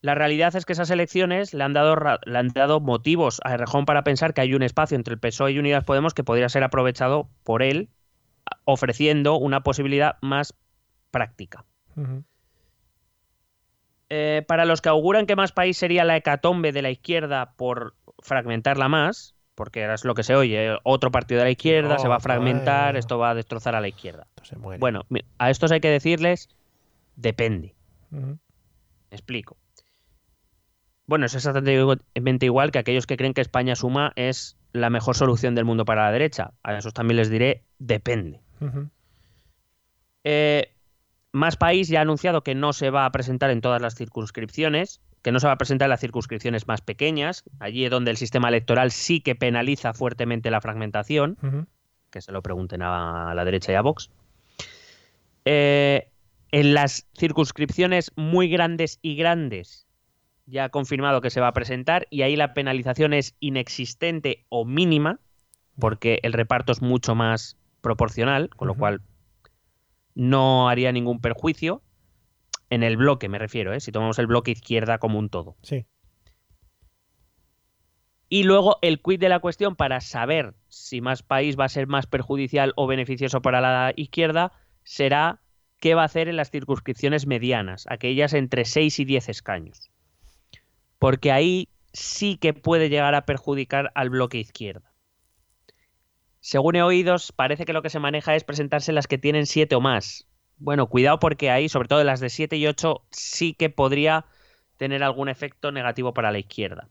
[0.02, 1.96] La realidad es que esas elecciones le han, dado,
[2.26, 5.52] le han dado motivos a Errejón para pensar que hay un espacio entre el PSOE
[5.52, 7.90] y Unidas Podemos que podría ser aprovechado por él,
[8.66, 10.56] ofreciendo una posibilidad más
[11.12, 11.66] práctica.
[14.10, 17.96] Eh, para los que auguran que más país sería la hecatombe de la izquierda por
[18.20, 22.18] fragmentarla más, porque es lo que se oye, otro partido de la izquierda se va
[22.18, 24.28] a fragmentar, esto va a destrozar a la izquierda.
[24.80, 25.06] Bueno,
[25.38, 26.50] a estos hay que decirles,
[27.16, 27.74] depende.
[28.12, 28.40] Uh -huh.
[29.12, 29.58] explico.
[31.08, 35.56] Bueno, es exactamente igual que aquellos que creen que España suma es la mejor solución
[35.56, 36.52] del mundo para la derecha.
[36.64, 38.42] A esos también les diré, depende.
[38.60, 38.90] Uh -huh.
[40.24, 40.75] eh,
[41.36, 45.02] más País ya ha anunciado que no se va a presentar en todas las circunscripciones,
[45.22, 48.18] que no se va a presentar en las circunscripciones más pequeñas, allí es donde el
[48.18, 51.66] sistema electoral sí que penaliza fuertemente la fragmentación, uh -huh.
[52.10, 54.10] que se lo pregunten a la derecha y a Vox.
[55.44, 56.08] Eh,
[56.52, 59.88] en las circunscripciones muy grandes y grandes,
[60.46, 64.64] ya ha confirmado que se va a presentar y ahí la penalización es inexistente o
[64.64, 65.20] mínima,
[65.78, 68.76] porque el reparto es mucho más proporcional, con uh -huh.
[68.76, 69.02] lo cual
[70.16, 71.82] no haría ningún perjuicio.
[72.70, 73.80] En el bloque me refiero, ¿eh?
[73.80, 75.56] si tomamos el bloque izquierda como un todo.
[75.62, 75.86] Sí.
[78.28, 81.86] Y luego el quid de la cuestión para saber si más país va a ser
[81.86, 84.52] más perjudicial o beneficioso para la izquierda
[84.84, 85.42] será
[85.80, 89.92] qué va a hacer en las circunscripciones medianas, aquellas entre 6 y 10 escaños
[91.06, 94.92] porque ahí sí que puede llegar a perjudicar al bloque izquierda.
[96.46, 99.74] Según he oído, parece que lo que se maneja es presentarse las que tienen 7
[99.74, 100.28] o más.
[100.60, 104.26] Bueno, cuidado porque ahí, sobre todo las de 7 y 8, sí que podría
[104.78, 106.88] tener algún efecto negativo para la izquierda.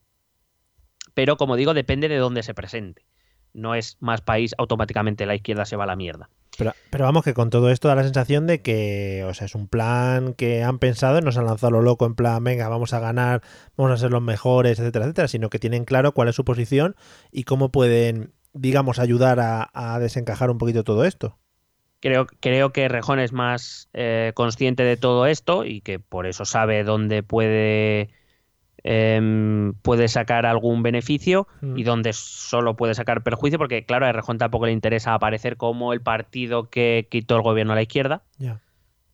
[1.14, 3.04] Pero como digo, depende de dónde se presente.
[3.52, 6.30] No es más país, automáticamente la izquierda se va a la mierda.
[6.58, 9.68] Pero, vamos, que con todo esto da la sensación de que, o sea, es un
[9.68, 12.98] plan que han pensado, no se han lanzado lo loco en plan, venga, vamos a
[12.98, 13.40] ganar,
[13.76, 16.96] vamos a ser los mejores, etcétera, etcétera, sino que tienen claro cuál es su posición
[17.30, 21.38] y cómo pueden, digamos, ayudar a, a desencajar un poquito todo esto.
[22.00, 26.44] Creo, creo que Rejón es más eh, consciente de todo esto y que por eso
[26.44, 28.10] sabe dónde puede
[28.86, 31.78] eh, puede sacar algún beneficio mm.
[31.78, 35.94] y donde solo puede sacar perjuicio, porque claro, a Rejón tampoco le interesa aparecer como
[35.94, 38.22] el partido que quitó el gobierno a la izquierda.
[38.36, 38.60] Yeah.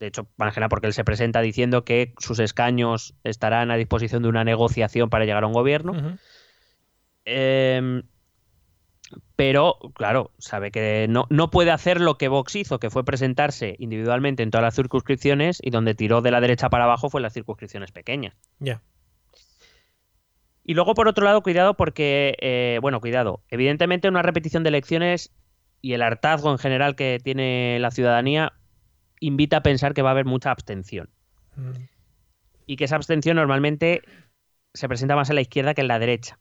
[0.01, 4.29] De hecho, Ángela, porque él se presenta diciendo que sus escaños estarán a disposición de
[4.29, 6.19] una negociación para llegar a un gobierno.
[7.25, 8.03] Em,
[9.37, 13.75] pero, claro, sabe que no, no, puede hacer lo que Vox hizo, que fue presentarse
[13.79, 17.25] individualmente en todas las circunscripciones y donde tiró de la derecha para abajo fue en
[17.25, 18.37] las circunscripciones pequeñas.
[18.59, 18.83] Ya.
[20.65, 25.33] Y luego, por otro lado, cuidado porque, eh, bueno, cuidado, evidentemente una repetición de elecciones
[25.81, 28.53] y el hartazgo en general que tiene la ciudadanía
[29.19, 31.11] invita a pensar que va a haber mucha abstención.
[31.57, 31.71] Mm.
[32.67, 34.03] Y que esa abstención normalmente
[34.75, 36.39] se presenta más en la izquierda que en la derecha.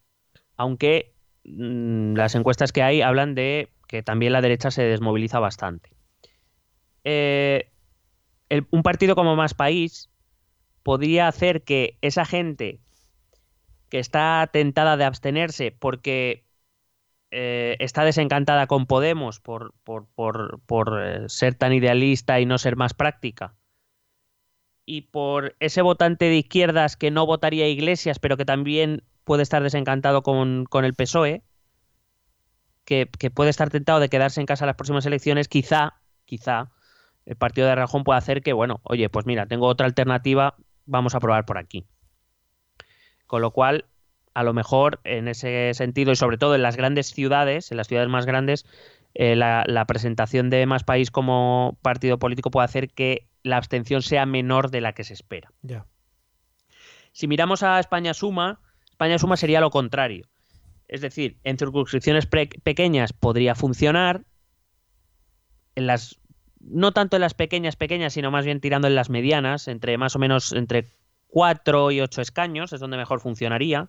[0.58, 1.14] Aunque
[1.58, 5.90] las encuestas que hay hablan de que también la derecha se desmoviliza bastante.
[7.04, 7.70] Eh,
[8.72, 10.10] un partido como Más País
[10.84, 12.80] podría hacer que esa gente
[13.90, 16.46] que está tentada de abstenerse porque
[17.32, 20.08] eh, está desencantada con Podemos por, por,
[21.04, 23.56] eh, ser tan idealista y no ser más práctica.
[24.86, 29.62] Y por ese votante de izquierdas que no votaría Iglesias, pero que también puede estar
[29.62, 31.44] desencantado con, el PSOE,
[32.84, 36.72] que, puede estar tentado de quedarse en casa las próximas elecciones, quizá, quizá,
[37.28, 40.56] el partido de Rajón pueda hacer que, bueno, oye, pues mira, tengo otra alternativa,
[40.88, 41.86] vamos a probar por aquí.
[43.28, 43.86] Con lo cual,
[44.34, 47.88] a lo mejor en ese sentido y sobre todo en las grandes ciudades, en las
[47.88, 48.66] ciudades más grandes,
[49.14, 54.26] eh, la, presentación de Más País como partido político puede hacer que la abstención sea
[54.26, 55.52] menor de la que se espera.
[57.12, 58.60] Si miramos a España Suma,
[59.00, 60.28] España Suma sería lo contrario.
[60.90, 64.26] Es decir, en circunscripciones pequeñas podría funcionar,
[65.76, 66.20] en las
[66.60, 70.18] no tanto en las pequeñas pequeñas, sino más bien tirando en las medianas, entre más
[70.18, 70.90] o menos entre
[71.28, 73.88] 4 y 8 escaños, es donde mejor funcionaría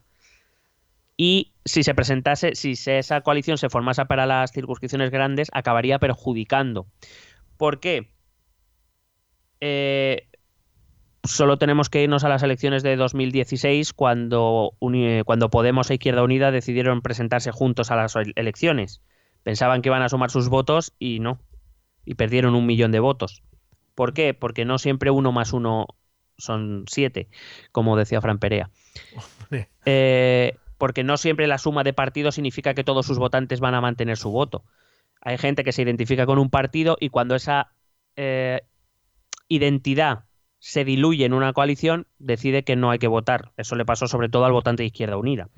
[1.16, 6.86] y si se presentase, si esa coalición se formase para las circunscripciones grandes, acabaría perjudicando.
[7.56, 8.12] ¿Por qué?
[9.60, 10.29] Eh,
[11.24, 14.74] solo tenemos que irnos a las elecciones de 2016 cuando,
[15.24, 19.02] cuando Podemos e Izquierda Unida decidieron presentarse juntos a las elecciones.
[19.42, 21.40] Pensaban que iban a sumar sus votos y no.
[22.04, 23.42] Y perdieron un millón de votos.
[23.94, 24.34] ¿Por qué?
[24.34, 25.86] Porque no siempre uno más uno
[26.38, 27.28] son siete,
[27.72, 28.70] como decía Fran Perea.
[29.84, 33.80] Eh, porque no siempre la suma de partidos significa que todos sus votantes van a
[33.80, 34.64] mantener su voto.
[35.20, 37.72] Hay gente que se identifica con un partido y cuando esa
[38.16, 38.62] eh,
[39.48, 40.24] identidad
[40.60, 43.50] se diluye en una coalición, decide que no hay que votar.
[43.56, 45.48] Eso le pasó sobre todo al votante de Izquierda Unida.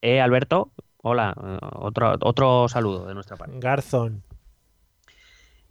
[0.00, 1.34] Eh, Alberto, hola,
[1.76, 3.58] otro, otro saludo de nuestra parte.
[3.60, 4.24] Garzón.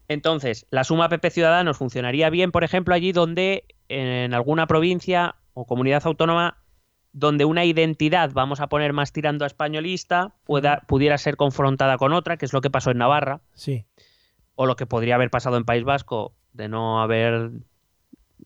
[0.08, 5.66] Entonces, la suma PP Ciudadanos funcionaría bien, por ejemplo, allí donde en alguna provincia o
[5.66, 6.58] comunidad autónoma
[7.12, 12.12] donde una identidad, vamos a poner más tirando a españolista, pueda, pudiera ser confrontada con
[12.12, 13.42] otra, que es lo que pasó en Navarra.
[13.54, 13.86] Sí.
[14.56, 17.52] O lo que podría haber pasado en País Vasco, de no haber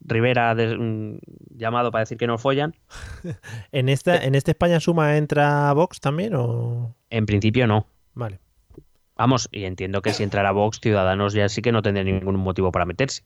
[0.02, 1.20] Rivera mm,
[1.56, 2.76] llamado para decir que no follan.
[3.72, 6.95] ¿En, esta, ¿En este España Suma entra Vox también o...?
[7.10, 7.88] En principio no.
[8.14, 8.39] Vale.
[9.16, 12.72] Vamos, y entiendo que si entrara Vox, Ciudadanos ya sí que no tendría ningún motivo
[12.72, 13.24] para meterse.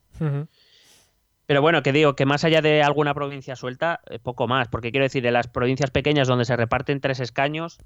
[1.46, 4.90] Pero bueno, que digo que más allá de alguna provincia suelta, eh, poco más, porque
[4.90, 7.78] quiero decir, en las provincias pequeñas donde se reparten tres escaños,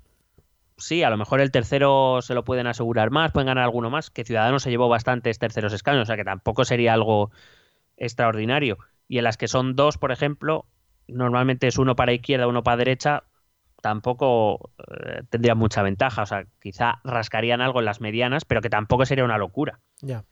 [0.77, 4.11] sí, a lo mejor el tercero se lo pueden asegurar más, pueden ganar alguno más,
[4.11, 7.33] que Ciudadanos se llevó bastantes terceros escaños, o sea que tampoco sería algo
[7.97, 8.79] extraordinario.
[9.09, 10.67] Y en las que son dos, por ejemplo,
[11.09, 13.25] normalmente es uno para izquierda, uno para derecha,
[13.83, 16.23] tampoco eh, tendría mucha ventaja.
[16.23, 19.81] O sea, quizá rascarían algo en las medianas, pero que tampoco sería una locura.
[20.01, 20.25] Ya.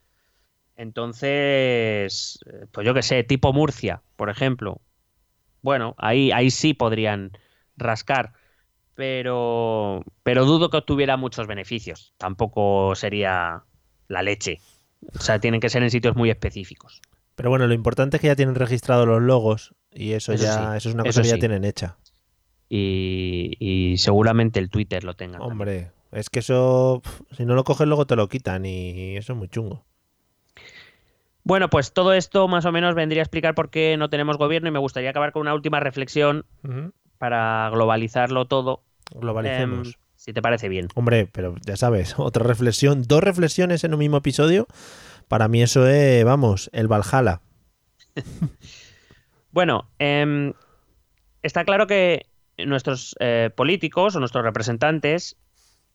[0.77, 2.41] Entonces,
[2.73, 4.81] pues yo que sé, tipo Murcia, por ejemplo.
[5.63, 7.31] Bueno, ahí, ahí sí podrían
[7.77, 8.33] rascar,
[8.95, 12.13] pero, pero dudo que obtuviera muchos beneficios.
[12.19, 13.63] Tampoco sería
[14.09, 14.61] la leche.
[15.15, 17.01] O sea, tienen que ser en sitios muy específicos.
[17.35, 20.89] Pero bueno, lo importante es que ya tienen registrados los logos y eso, ya eso
[20.89, 21.97] es una cosa que ya tienen hecha.
[22.69, 25.39] Y, y, seguramente el Twitter lo tenga.
[25.39, 27.03] Hombre, es que eso,
[27.37, 29.85] si no lo coges luego te lo quitan y eso es muy chungo.
[31.45, 34.69] Bueno, pues todo esto más o menos vendría a explicar por qué no tenemos gobierno
[34.69, 36.47] y me gustaría acabar con una última reflexión
[37.19, 38.83] para globalizarlo todo.
[39.15, 39.89] Globalicemos.
[39.89, 40.89] Em, si te parece bien.
[40.95, 44.67] Hombre, pero ya sabes, otra reflexión, dos reflexiones en un mismo episodio.
[45.29, 47.41] Para mí eso es, vamos, el Valhalla.
[49.53, 50.53] bueno, em,
[51.43, 52.27] está claro que
[52.59, 55.37] nuestros eh, políticos o nuestros representantes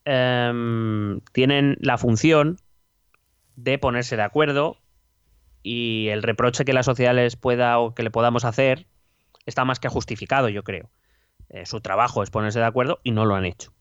[0.05, 2.57] em, tienen la función
[3.55, 4.77] de ponerse de acuerdo
[5.63, 8.87] y el reproche que la sociedad les pueda o que le podamos hacer
[9.45, 10.89] está más que justificado, yo creo.
[11.49, 13.73] Eh, su trabajo es ponerse de acuerdo y no lo han hecho.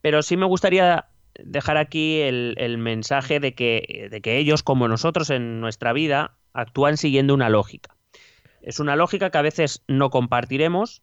[0.00, 1.08] Pero sí me gustaría
[1.38, 6.96] dejar aquí el, mensaje de que, de que, ellos, como nosotros en nuestra vida, actúan
[6.96, 7.96] siguiendo una lógica.
[8.62, 11.02] Es una lógica que a veces no compartiremos.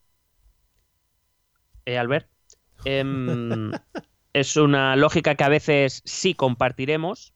[1.86, 2.30] Eh, Albert.
[2.86, 3.71] Em,
[4.34, 7.34] es una lógica que a veces sí compartiremos.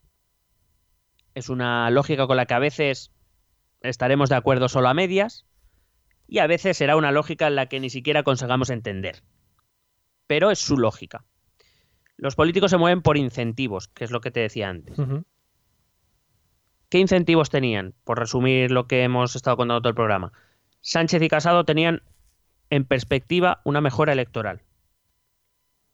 [1.34, 3.12] Es una lógica con la que a veces
[3.82, 5.46] estaremos de acuerdo solo a medias.
[6.28, 9.24] Y a veces será una lógica en la que ni siquiera consigamos entender.
[10.28, 11.26] Pero es su lógica.
[12.22, 14.96] Los políticos se mueven por incentivos, que es lo que te decía antes.
[16.88, 17.96] ¿Qué incentivos tenían?
[18.04, 20.32] Por resumir lo que hemos estado contando todo el programa.
[20.82, 22.04] Sánchez y Casado tenían
[22.70, 24.62] en perspectiva una mejora electoral.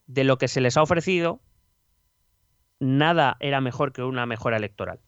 [0.06, 1.40] De lo que se les ha ofrecido,
[2.78, 5.00] nada era mejor que una mejora electoral.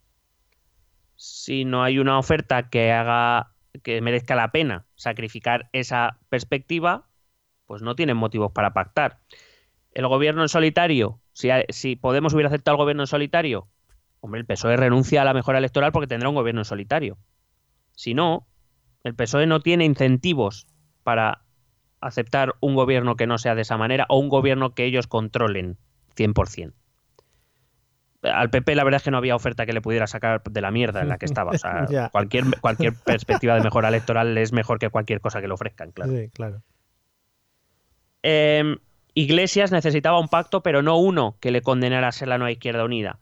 [1.16, 3.52] Si no hay una oferta que haga
[3.82, 7.10] que merezca la pena sacrificar esa perspectiva,
[7.66, 9.20] pues no tienen motivos para pactar.
[9.92, 13.68] El gobierno en solitario, si, si Podemos hubiera aceptado el gobierno en solitario,
[14.20, 17.18] hombre, el PSOE renuncia a la mejora electoral porque tendrá un gobierno en solitario.
[17.92, 18.46] Si no,
[19.02, 20.66] el PSOE no tiene incentivos
[21.02, 21.42] para
[22.00, 25.76] aceptar un gobierno que no sea de esa manera o un gobierno que ellos controlen
[26.16, 26.72] 100%
[28.22, 30.70] al PP la verdad es que no había oferta que le pudiera sacar de la
[30.70, 31.52] mierda en la que estaba.
[31.52, 35.54] O sea, cualquier, cualquier perspectiva de mejora electoral es mejor que cualquier cosa que le
[35.54, 36.12] ofrezcan, claro.
[36.12, 36.62] Sí, claro.
[38.22, 38.76] Em,
[39.14, 42.84] Iglesias necesitaba un pacto, pero no uno que le condenara a ser la nueva izquierda
[42.84, 43.18] unida.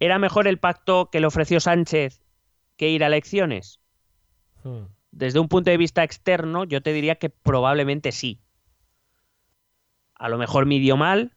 [0.00, 2.20] ¿Era mejor el pacto que le ofreció Sánchez
[2.76, 3.80] que ir a elecciones?
[4.64, 4.86] Hmm.
[5.12, 8.40] Desde un punto de vista externo, yo te diría que probablemente sí.
[10.14, 11.32] A lo mejor midió mal,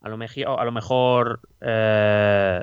[0.00, 0.16] a lo,
[0.58, 2.62] a lo mejor, eh,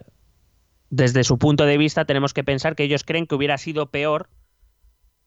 [0.89, 4.29] desde su punto de vista, tenemos que pensar que ellos creen que hubiera sido peor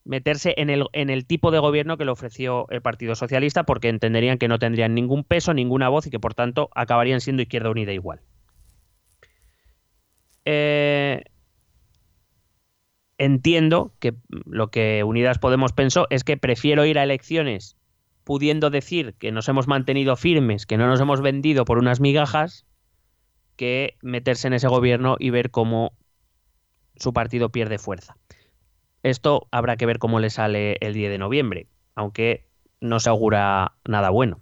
[0.05, 3.89] meterse en el, en el tipo de gobierno que le ofreció el Partido Socialista porque
[3.89, 7.71] entenderían que no tendrían ningún peso, ninguna voz y que por tanto acabarían siendo Izquierda
[7.71, 8.21] Unida igual.
[10.45, 11.23] Eh,
[13.19, 17.77] entiendo que lo que Unidas Podemos pensó es que prefiero ir a elecciones
[18.25, 22.67] pudiendo decir que nos hemos mantenido firmes, que no nos hemos vendido por unas migajas,
[23.57, 25.93] que meterse en ese gobierno y ver cómo
[26.97, 28.17] su partido pierde fuerza.
[29.03, 32.47] Esto habrá que ver cómo le sale el 10 de noviembre, aunque
[32.81, 34.41] no se augura nada bueno.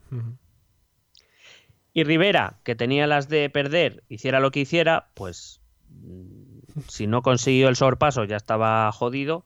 [1.93, 7.23] Y Rivera, que tenía las de perder, hiciera lo que hiciera, pues mm, si no
[7.23, 9.45] consiguió el sorpaso ya estaba jodido,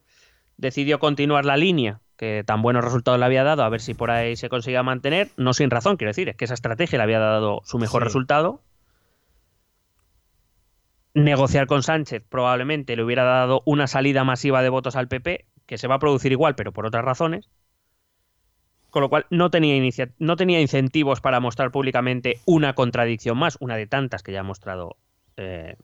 [0.57, 4.11] decidió continuar la línea que tan buenos resultados le había dado, a ver si por
[4.11, 7.19] ahí se consiga mantener, no sin razón, quiero decir, es que esa estrategia le había
[7.19, 8.61] dado su mejor resultado.
[11.15, 15.79] Negociar con Sánchez probablemente le hubiera dado una salida masiva de votos al PP, que
[15.79, 17.49] se va a producir igual, pero por otras razones.
[18.91, 19.81] Con lo cual no tenía,
[20.19, 24.45] no tenía incentivos para mostrar públicamente una contradicción más, una de tantas que ya ha
[24.45, 24.97] mostrado
[25.37, 25.77] eh,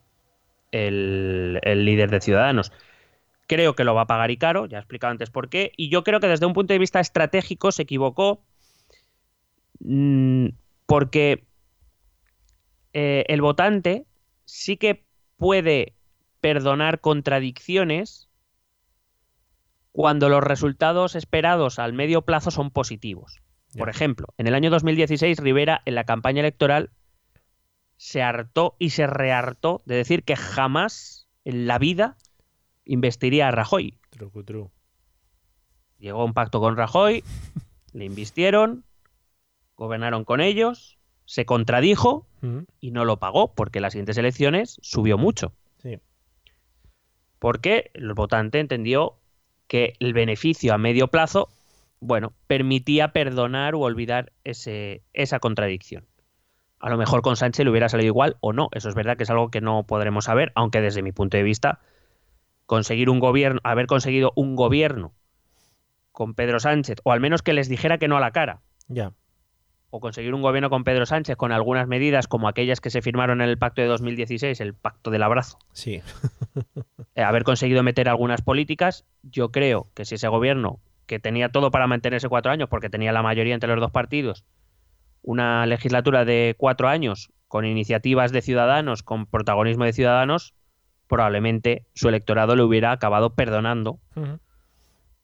[0.72, 2.72] el, líder de Ciudadanos
[3.46, 5.72] Creo que lo va a pagar y caro, ya he explicado antes por qué.
[5.76, 8.44] Y yo creo que desde un punto de vista estratégico se equivocó
[9.80, 10.50] mm,
[10.86, 11.44] porque
[12.92, 14.06] eh, el votante
[14.44, 15.04] sí que
[15.40, 15.94] puede
[16.42, 18.28] perdonar contradicciones
[19.90, 23.40] cuando los resultados esperados al medio plazo son positivos.
[23.76, 26.90] Por ejemplo, en el año 2016 Rivera en la campaña electoral
[27.96, 32.18] se hartó y se rehartó de decir que jamás en la vida
[32.84, 33.98] investiría a Rajoy.
[35.98, 37.24] Llegó a un pacto con Rajoy,
[37.94, 38.84] le invistieron,
[39.74, 40.99] gobernaron con ellos,
[41.30, 42.26] se contradijo
[42.80, 45.52] y no lo pagó porque las siguientes elecciones subió mucho.
[47.38, 49.14] Porque el votante entendió
[49.68, 51.48] que el beneficio a medio plazo,
[52.00, 56.04] bueno, permitía perdonar o olvidar ese, esa contradicción.
[56.80, 58.68] A lo mejor con Sánchez le hubiera salido igual o no.
[58.72, 61.44] Eso es verdad que es algo que no podremos saber, aunque desde mi punto de
[61.44, 61.78] vista
[62.66, 65.12] conseguir un gobierno, haber conseguido un gobierno
[66.10, 68.62] con Pedro Sánchez, o al menos que les dijera que no a la cara.
[68.88, 69.12] Ya.
[69.90, 73.40] O conseguir un gobierno con Pedro Sánchez con algunas medidas como aquellas que se firmaron
[73.40, 75.58] en el pacto de 2016, el pacto del abrazo.
[75.72, 76.02] Sí.
[77.16, 81.72] Eh, haber conseguido meter algunas políticas, yo creo que si ese gobierno, que tenía todo
[81.72, 84.44] para mantenerse cuatro años, porque tenía la mayoría entre los dos partidos,
[85.22, 90.54] una legislatura de cuatro años con iniciativas de ciudadanos, con protagonismo de ciudadanos,
[91.08, 93.98] probablemente su electorado le hubiera acabado perdonando.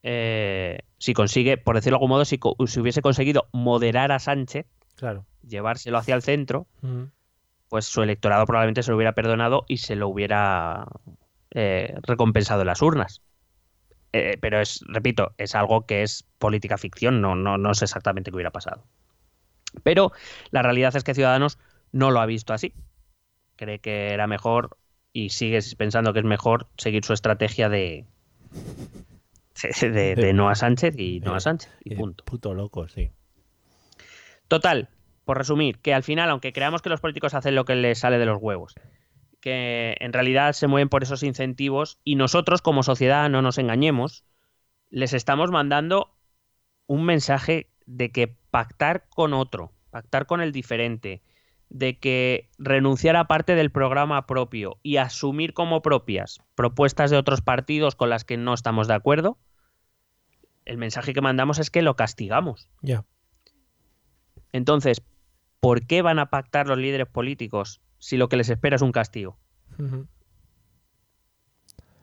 [0.03, 2.39] Eh, si consigue, por decirlo de algún modo, si,
[2.81, 4.67] hubiese conseguido moderar a Sánchez,
[4.97, 5.27] claro.
[5.43, 6.67] llevárselo hacia el centro,
[7.69, 10.87] pues su electorado probablemente se lo hubiera perdonado y se lo hubiera
[11.51, 13.23] eh, recompensado en las urnas.
[14.13, 18.31] Eh, pero es, repito, es algo que es política ficción, no, no, no sé exactamente
[18.31, 18.85] qué hubiera pasado.
[19.83, 20.13] Pero
[20.51, 21.59] la realidad es que Ciudadanos
[21.93, 22.73] no lo ha visto así.
[23.57, 24.79] Cree que era mejor
[25.13, 28.07] y sigues pensando que es mejor seguir su estrategia de,
[29.63, 31.73] De, no a Sánchez y no a Sánchez.
[31.85, 32.25] Y punto.
[32.25, 33.11] Puto loco, sí.
[34.49, 34.91] Total,
[35.25, 38.19] por resumir, que al final, aunque creamos que los políticos hacen lo que les sale
[38.19, 38.75] de los huevos,
[39.41, 44.25] que en realidad se mueven por esos incentivos y nosotros como sociedad, no nos engañemos,
[44.91, 46.15] les estamos mandando
[46.87, 51.23] un mensaje de que pactar con otro, pactar con el diferente,
[51.69, 57.41] de que renunciar a parte del programa propio y asumir como propias propuestas de otros
[57.41, 59.39] partidos con las que no estamos de acuerdo,
[60.65, 62.69] el mensaje que mandamos es que lo castigamos.
[62.83, 63.05] Ya.
[64.53, 65.03] Entonces,
[65.61, 68.93] ¿por qué van a pactar los líderes políticos si lo que les espera es un
[68.93, 69.39] castigo?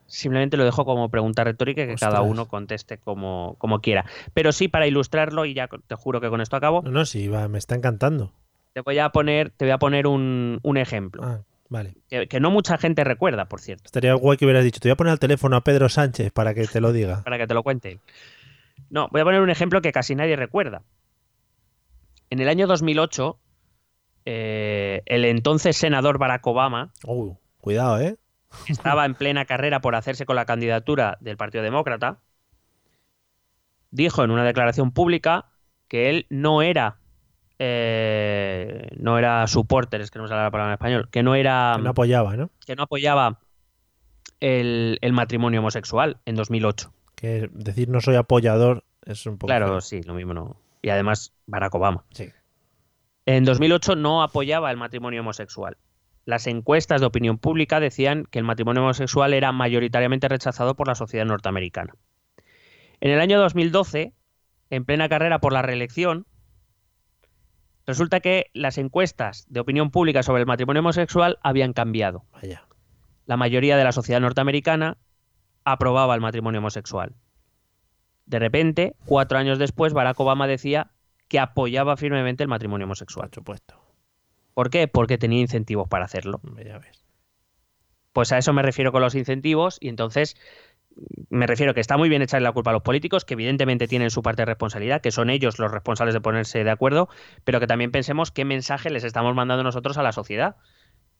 [0.06, 4.06] Simplemente lo dejo como pregunta retórica que cada uno conteste como, como, quiera.
[4.34, 6.82] Pero sí, para ilustrarlo, y ya te juro que con esto acabo.
[6.84, 8.32] No, no, sí, me está encantando.
[8.74, 11.24] Te voy a poner, te voy a poner un, ejemplo.
[11.24, 11.96] Ah, vale.
[12.10, 13.84] Que, no mucha gente recuerda, por cierto.
[13.86, 16.54] Estaría guay que hubieras dicho, te voy a poner el teléfono a Pedro Sánchez para
[16.54, 17.22] que te lo diga.
[17.24, 18.00] para que te lo cuente.
[18.90, 20.84] No, voy a poner un ejemplo que casi nadie recuerda.
[22.30, 23.40] En el año 2008,
[24.26, 26.92] eh, el entonces senador Barack Obama.
[27.06, 28.18] Uh, cuidado, ¿eh?
[28.68, 32.20] estaba en plena carrera por hacerse con la candidatura del Partido Demócrata.
[33.92, 35.46] Dijo en una declaración pública
[35.88, 37.00] que él no era.
[37.60, 41.10] Eh, no era supporter, es que no me sale la palabra en español.
[41.10, 41.74] Que no era.
[41.76, 42.50] Que no apoyaba, ¿no?
[42.66, 43.40] Que no apoyaba
[44.40, 46.94] el, el matrimonio homosexual en 2008.
[47.16, 49.48] Que decir no soy apoyador es un poco.
[49.48, 50.58] Claro, sí, lo mismo no.
[50.82, 52.04] Y además, Barack Obama.
[52.12, 52.30] Sí.
[53.26, 55.78] En 2008 no apoyaba el matrimonio homosexual.
[56.26, 60.96] Las encuestas de opinión pública decían que el matrimonio homosexual era mayoritariamente rechazado por la
[60.96, 61.96] sociedad norteamericana.
[63.02, 64.14] En el año 2012,
[64.70, 66.26] en plena carrera por la reelección,
[67.86, 72.26] resulta que las encuestas de opinión pública sobre el matrimonio homosexual habían cambiado.
[72.32, 72.66] Vaya.
[73.26, 74.98] La mayoría de la sociedad norteamericana
[75.64, 77.16] aprobaba el matrimonio homosexual.
[78.26, 80.92] De repente, cuatro años después, Barack Obama decía
[81.28, 83.30] que apoyaba firmemente el matrimonio homosexual.
[83.30, 83.76] Por supuesto.
[84.54, 84.88] ¿Por qué?
[84.88, 86.42] Porque tenía incentivos para hacerlo.
[86.64, 87.04] Ya ves.
[88.14, 90.38] Pues a eso me refiero con los incentivos y entonces
[91.30, 94.12] me refiero que está muy bien echarle la culpa a los políticos, que evidentemente tienen
[94.12, 97.10] su parte de responsabilidad, que son ellos los responsables de ponerse de acuerdo,
[97.44, 100.56] pero que también pensemos qué mensaje les estamos mandando nosotros a la sociedad.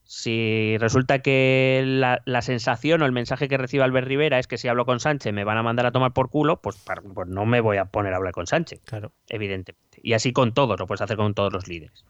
[0.06, 4.68] Si resulta que la, sensación o el mensaje que recibe Albert Rivera es que si
[4.68, 6.78] hablo con Sánchez me van a mandar a tomar por culo, pues,
[7.14, 8.82] pues no me voy a poner a hablar con Sánchez.
[8.84, 9.14] Claro.
[9.30, 10.02] Evidentemente.
[10.04, 12.06] Y así con todos, lo puedes hacer con todos los líderes.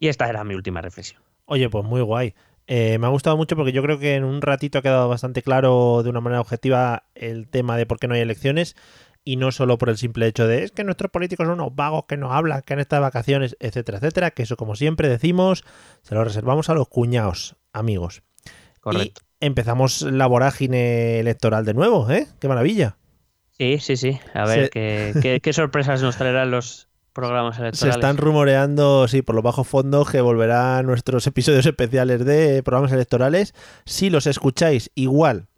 [0.00, 1.22] Y esta era mi última reflexión.
[1.46, 2.34] Oye, pues muy guay.
[2.72, 5.42] Eh, me ha gustado mucho porque yo creo que en un ratito ha quedado bastante
[5.42, 8.76] claro de una manera objetiva el tema de por qué no hay elecciones
[9.24, 12.04] y no solo por el simple hecho de es que nuestros políticos son unos vagos
[12.08, 15.64] que no hablan, que han estado de vacaciones, etcétera, etcétera, que eso como siempre decimos,
[16.02, 18.22] se lo reservamos a los cuñados, amigos.
[18.80, 19.22] Correcto.
[19.40, 22.28] Y empezamos la vorágine electoral de nuevo, ¿eh?
[22.38, 22.98] Qué maravilla.
[23.58, 24.20] Sí, sí, sí.
[24.32, 27.78] A ver, qué, qué, sorpresas nos traerán los, programas electorales.
[27.78, 32.92] Se están rumoreando, sí, por los bajos fondos, que volverán nuestros episodios especiales de programas
[32.92, 33.54] electorales.
[33.84, 35.49] Si los escucháis igual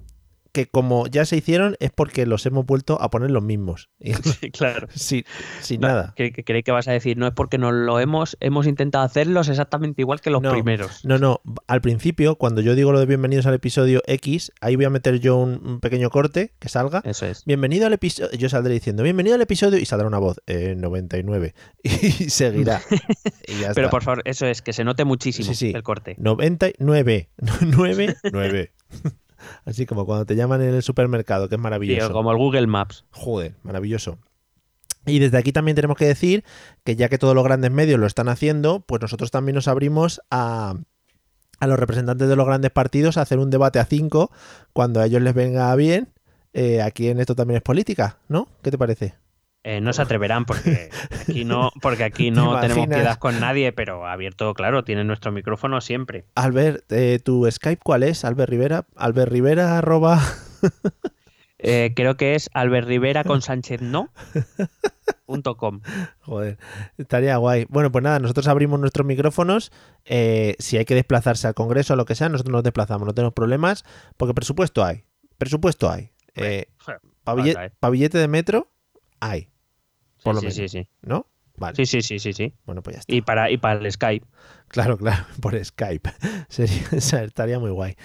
[0.52, 3.90] que como ya se hicieron es porque los hemos vuelto a poner los mismos.
[4.22, 4.88] Sí, claro.
[4.94, 5.24] Sí,
[5.60, 6.14] sin nada.
[6.16, 9.48] Que, creí que vas a decir, no es porque no lo hemos, hemos intentado hacerlos
[9.48, 11.04] exactamente igual que los primeros.
[11.04, 11.40] No, no.
[11.66, 15.20] Al principio, cuando yo digo lo de bienvenidos al episodio X, ahí voy a meter
[15.20, 17.02] yo un, pequeño corte que salga.
[17.04, 17.44] Eso es.
[17.44, 18.30] Bienvenido al episodio.
[18.32, 21.54] Yo saldré diciendo, bienvenido al episodio y saldrá una voz, eh, 99.
[21.82, 22.80] Y seguirá.
[23.74, 26.16] Pero por favor, eso es, que se note muchísimo el corte.
[26.18, 27.30] 99.
[27.60, 28.72] 9, 9.
[29.64, 32.12] Así como cuando te llaman en el supermercado, que es maravilloso.
[32.12, 33.04] como el Google Maps.
[33.10, 34.18] Joder, maravilloso.
[35.06, 36.44] Y desde aquí también tenemos que decir
[36.84, 40.20] que ya que todos los grandes medios lo están haciendo, pues nosotros también nos abrimos
[40.30, 40.74] a,
[41.58, 44.30] a los representantes de los grandes partidos a hacer un debate a cinco
[44.72, 46.12] cuando a ellos les venga bien.
[46.52, 48.48] Eh, aquí en esto también es política, ¿no?
[48.62, 49.14] ¿Qué te parece?
[49.64, 50.90] Eh, no se atreverán porque
[51.28, 55.80] aquí no, porque aquí no tenemos piedad con nadie, pero abierto, claro, tienen nuestro micrófono
[55.80, 56.26] siempre.
[56.34, 58.24] Albert, eh, ¿tu Skype cuál es?
[58.24, 58.86] Albert Rivera.
[58.96, 60.20] Albert Rivera arroba...
[61.64, 64.10] Eh, creo que es Albert Rivera con Sánchez no.
[66.18, 66.58] Joder,
[66.98, 67.66] estaría guay.
[67.68, 69.70] Bueno, pues nada, nosotros abrimos nuestros micrófonos.
[70.04, 73.32] si hay que desplazarse al Congreso o lo que sea, nosotros nos desplazamos, no tenemos
[73.32, 73.84] problemas,
[74.16, 75.04] porque presupuesto hay.
[75.38, 76.10] Presupuesto hay.
[77.22, 78.72] para billete de metro
[79.20, 79.51] hay
[80.22, 80.88] por sí, Sí, sí.
[81.02, 81.26] ¿No?
[81.56, 81.76] Vale.
[81.76, 82.54] Sí, sí, sí, sí, sí.
[82.64, 83.14] Bueno, pues ya está.
[83.14, 84.26] Y para, y para el Skype.
[84.68, 86.10] Claro, claro, por Skype.
[86.48, 86.88] Sería,
[87.24, 87.96] estaría muy guay.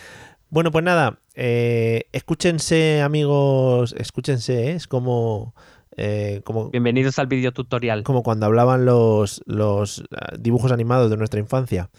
[0.49, 4.71] Bueno, pues nada, eh, escúchense, amigos, escúchense, ¿eh?
[4.71, 5.53] es como,
[5.97, 6.69] eh, como...
[6.69, 8.03] Bienvenidos al video tutorial.
[8.03, 11.89] Como cuando hablaban los, los ah, dibujos animados de nuestra infancia,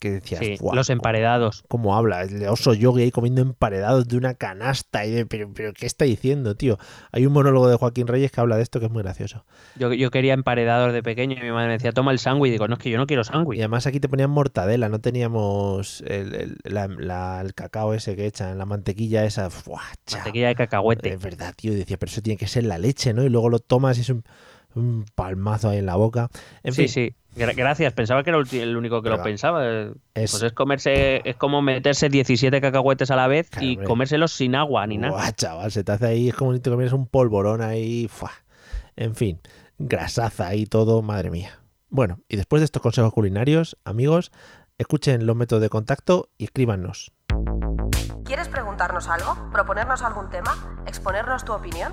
[0.00, 1.62] que decías, Sí, "Guau, los emparedados.
[1.68, 2.22] ¿Cómo habla?
[2.22, 5.06] El oso yogi ahí comiendo emparedados de una canasta.
[5.06, 6.78] Y de, pero, pero, ¿qué está diciendo, tío?
[7.12, 9.44] Hay un monólogo de Joaquín Reyes que habla de esto que es muy gracioso.
[9.76, 12.50] Yo, yo quería emparedados de pequeño y mi madre me decía, toma el sándwich.
[12.50, 13.58] Digo, no, es que yo no quiero Y sándwich.
[13.60, 18.26] además aquí te ponían mortadela, no teníamos el, el- la- la- el cacao ese que
[18.26, 19.48] echan, la mantequilla esa.
[20.12, 21.10] Mantequilla de cacahuete.
[21.12, 21.72] Es verdad, tío.
[21.72, 23.22] y Decía, pero eso tiene que ser la leche, ¿no?
[23.22, 24.24] Y luego lo tomas y es un,
[24.74, 26.28] un palmazo ahí en la boca.
[26.62, 27.14] En sí, fin, sí.
[27.36, 29.64] Gra- Gracias, pensaba que era el único que lo pensaba.
[29.66, 34.54] Es, Pues es comerse, es como meterse 17 cacahuetes a la vez y comérselos sin
[34.56, 35.12] agua ni nada.
[35.12, 38.08] Buah, chaval, se te hace ahí, es como si te comieras un polvorón ahí.
[38.08, 38.32] ¡fua!
[38.96, 39.40] En fin,
[39.78, 41.60] grasaza ahí todo, madre mía.
[41.88, 44.30] Bueno, y después de estos consejos culinarios, amigos,
[44.78, 47.12] escuchen los métodos de contacto y escríbanos.
[48.24, 49.50] ¿Quieres preguntarnos algo?
[49.52, 50.82] ¿Proponernos algún tema?
[50.86, 51.92] ¿Exponernos tu opinión?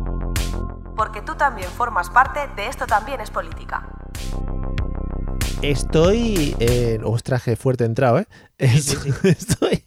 [0.95, 3.87] Porque tú también formas parte de Esto también es política.
[5.61, 7.03] Estoy en.
[7.03, 8.27] Ostras, qué fuerte he entrado, ¿eh?
[8.57, 9.85] Es- Estoy,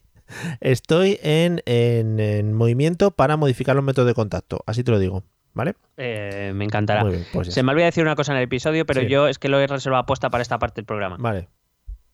[0.61, 4.61] estoy en, en- en movimiento para modificar los métodos de contacto.
[4.67, 5.75] Así te lo digo, ¿vale?
[5.97, 7.03] Eh, me encantará.
[7.05, 9.09] Muy bien, pues Se me olvidó decir una cosa en el episodio, pero Sí.
[9.09, 11.17] yo es que lo he reservado aposta para esta parte del programa.
[11.19, 11.49] Vale.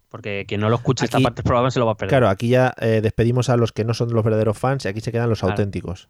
[0.08, 2.10] Porque quien no lo escuche esta parte del programa se lo va a perder.
[2.10, 5.00] Claro, aquí ya eh, despedimos a los que no son los verdaderos fans y aquí
[5.00, 5.52] se quedan los Claro.
[5.52, 6.08] auténticos.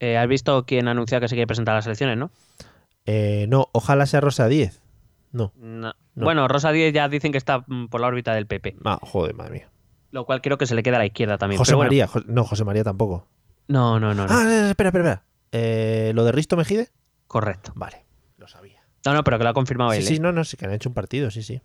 [0.00, 2.30] Eh, ¿Has visto quién ha anunciado que se quiere presentar a las elecciones, no?
[3.06, 4.80] Eh, no, ojalá sea Rosa 10.
[5.32, 5.52] No.
[5.56, 5.92] No.
[6.14, 6.24] No.
[6.24, 9.34] Bueno, Rosa Díez ya dicen que está mm, por la órbita del PP, Ah, joder,
[9.34, 9.68] madre mía.
[10.10, 11.58] lo cual creo que se le queda a la izquierda también.
[11.58, 11.88] José pero bueno.
[11.90, 12.06] María.
[12.08, 13.26] Jo- no, José María tampoco.
[13.68, 14.32] No, no, no, no.
[14.32, 15.22] Ah, eh, espera, espera, espera.
[15.52, 16.88] Eh, ¿Lo de Risto Mejide?
[17.28, 17.72] Correcto.
[17.76, 18.04] Vale,
[18.38, 18.82] lo sabía.
[19.04, 20.04] No, no, pero que lo ha confirmado Sí, él.
[20.04, 20.20] sí, ¿eh?
[20.20, 21.60] no, no, sí que han hecho un partido, sí, sí.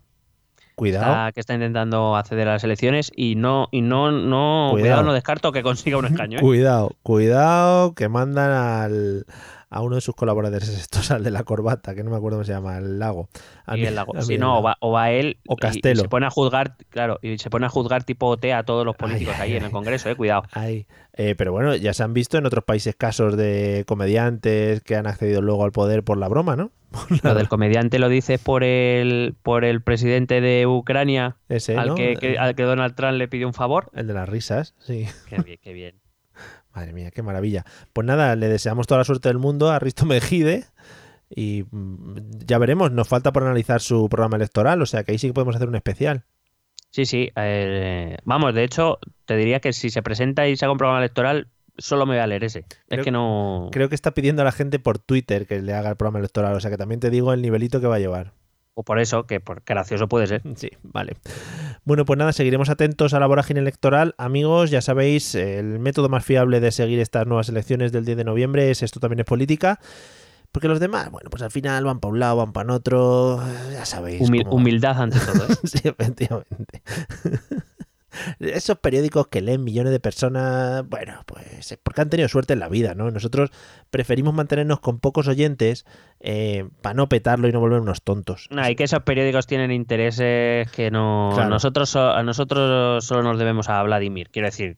[0.75, 1.05] Cuidado.
[1.11, 4.79] Está- que está intentando acceder a las elecciones y no, y no, no, Cuidado.
[4.81, 6.39] cuidado, no descarto que consiga un escaño.
[6.39, 6.41] ¿eh?
[6.41, 9.25] Cuidado, cuidado, que mandan al,
[9.73, 12.45] a uno de sus colaboradores, estos, al de la corbata, que no me acuerdo cómo
[12.45, 13.27] se llama, el lago.
[13.65, 14.13] A mí- Lago.
[14.17, 16.01] a no, o va, o va él O y- y Castelo.
[16.03, 18.95] se pone a juzgar, claro, y se pone a juzgar tipo OT a todos los
[18.95, 19.71] políticos Ay, ahí ay, en el.
[19.71, 20.43] Congreso, eh, cuidado.
[20.51, 24.95] Ay, eh, pero bueno, ya se han visto en otros países casos de comediantes que
[24.95, 26.71] han accedido luego al poder por la broma, ¿no?
[27.23, 31.95] Lo del comediante lo dices por el por el presidente de Ucrania, Ese, al, ¿no?
[31.95, 33.89] que, que- al que Donald Trump le pidió un favor.
[33.93, 35.07] El de las risas, sí.
[35.27, 35.95] Qué bien, qué bien.
[36.73, 37.65] Madre mía, qué maravilla.
[37.93, 40.65] Pues nada, le deseamos toda la suerte del mundo a Risto Mejide
[41.29, 45.17] y mm, ya veremos, nos falta por analizar su programa electoral, o sea que ahí
[45.17, 46.25] sí que podemos hacer un especial.
[46.91, 47.29] Sí, sí.
[47.35, 50.99] eh, vamos, de hecho, te diría que si se presenta y se haga un programa
[50.99, 51.47] electoral,
[51.77, 52.65] solo me voy a leer ese.
[52.87, 53.69] Creo- es que no.
[53.71, 56.53] Creo que está pidiendo a la gente por Twitter que le haga el programa electoral,
[56.55, 58.33] o sea que también te digo el nivelito que va a llevar.
[58.75, 60.41] O por eso, que por gracioso puede ser.
[60.55, 61.15] Sí, vale.
[61.85, 64.15] Bueno, pues nada, seguiremos atentos a la vorágine electoral.
[64.17, 68.23] Amigos, ya sabéis, el método más fiable de seguir estas nuevas elecciones del 10 de
[68.23, 69.79] noviembre es esto también es política.
[70.51, 73.85] Porque los demás, bueno, pues al final van para un lado, van para otro, ya
[73.85, 74.21] sabéis.
[74.21, 75.45] Humil- humildad ante todo.
[75.45, 75.55] ¿eh?
[75.63, 76.81] Sí, efectivamente.
[78.39, 82.59] Esos periódicos que leen millones de personas, bueno, pues es porque han tenido suerte en
[82.59, 83.09] la vida, ¿no?
[83.11, 83.49] Nosotros
[83.89, 85.85] preferimos mantenernos con pocos oyentes
[86.81, 88.47] para no petarlo y no volver unos tontos.
[88.51, 91.31] Nah, y que esos periódicos tienen intereses que no.
[91.33, 91.49] Claro.
[91.49, 94.29] Nosotros so- a nosotros solo nos debemos a Vladimir.
[94.29, 94.77] Quiero decir,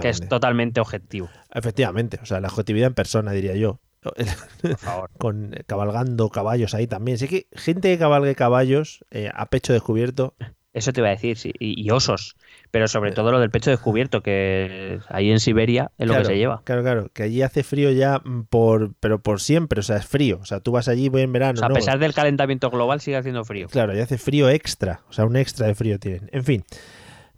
[0.00, 1.28] que es totalmente objetivo.
[1.52, 3.80] Efectivamente, o sea, la objetividad en persona, diría yo.
[4.02, 5.10] Por favor.
[5.18, 7.18] Con eh, cabalgando caballos ahí también.
[7.18, 10.34] Sí que gente que cabalgue caballos eh, a pecho descubierto.
[10.72, 11.52] Eso te iba a decir, sí.
[11.58, 12.36] Y, y osos.
[12.76, 16.34] Pero sobre todo lo del pecho descubierto, que ahí en Siberia es lo claro, que
[16.34, 16.60] se lleva.
[16.62, 20.04] Claro, claro, que allí hace frío ya mm, por, pero por siempre, o sea, es
[20.04, 20.40] frío.
[20.42, 21.54] O sea, tú vas allí voy en verano.
[21.54, 23.68] O sea, a no, pesar del calentamiento global, sigue haciendo frío.
[23.68, 26.28] Claro, ya hace frío extra, o sea, un extra de frío tienen.
[26.34, 26.64] En fin.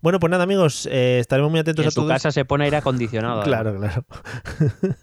[0.01, 2.11] Bueno, pues nada, amigos, eh, estaremos muy Y atentos en a su todos.
[2.11, 3.45] casa se pone aire acondicionado.
[3.45, 4.05] Claro, claro.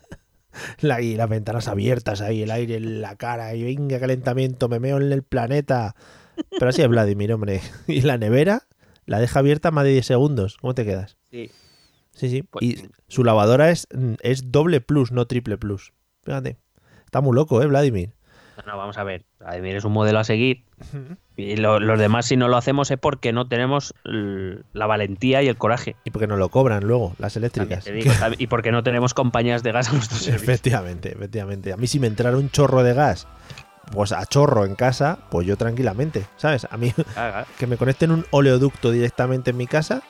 [0.82, 4.82] La- y las ventanas abiertas ahí, el aire en la cara, y venga, calentamiento, me
[4.82, 5.96] meo en el planeta.
[6.60, 7.62] Pero así es Vladimir, hombre.
[7.88, 8.64] Y la nevera
[9.06, 10.58] la deja abierta más de 10 segundos.
[10.62, 11.18] ¿Cómo te quedas?
[11.32, 11.52] Sí.
[12.14, 12.44] Sí, sí.
[12.44, 13.88] Pues- y su lavadora es,
[14.22, 15.92] es doble plus, no triple plus.
[16.24, 16.58] Fíjate.
[17.06, 18.14] Está muy loco, ¿eh, Vladimir?
[18.66, 19.26] No, vamos a ver.
[19.40, 20.64] Vladimir es un modelo a seguir.
[21.36, 25.50] Y lo- los demás, si no lo hacemos, es porque no tenemos la valentía y
[25.50, 25.98] el coraje.
[26.06, 27.86] Y porque no lo cobran luego, las eléctricas.
[28.40, 30.44] y porque no tenemos compañías de gas a nuestro servicio.
[30.54, 31.74] Efectivamente, efectivamente.
[31.74, 33.28] A mí si me entrara un chorro de gas,
[33.92, 36.68] pues a chorro en casa, pues yo tranquilamente, ¿sabes?
[36.70, 36.94] A mí
[37.60, 40.02] que me conecten un oleoducto directamente en mi casa,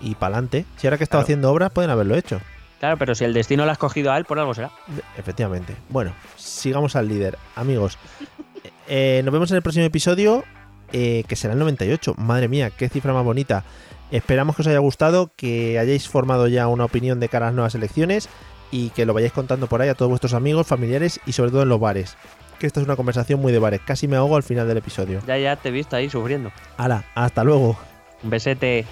[0.00, 0.66] y pa'lante.
[0.76, 1.24] Si ahora que estaba Claro.
[1.26, 2.40] haciendo obras, pueden haberlo hecho.
[2.80, 4.70] Claro, pero si el destino lo ha escogido a él, por algo será.
[5.16, 5.74] Efectivamente.
[5.88, 7.38] Bueno, sigamos al líder.
[7.54, 7.96] Amigos,
[8.88, 10.44] eh, nos vemos en el próximo episodio,
[10.92, 12.14] eh, que será el 98.
[12.18, 13.64] Madre mía, qué cifra más bonita.
[14.10, 17.54] Esperamos que os haya gustado, que hayáis formado ya una opinión de cara a las
[17.54, 18.28] nuevas elecciones
[18.70, 21.62] y que lo vayáis contando por ahí a todos vuestros amigos, familiares y sobre todo
[21.62, 22.16] en los bares.
[22.58, 23.80] Que esta es una conversación muy de bares.
[23.84, 25.20] Casi me ahogo al final del episodio.
[25.26, 26.50] Ya, ya te he visto ahí sufriendo.
[26.76, 27.76] Hala, hasta luego.
[28.22, 28.86] Un besete.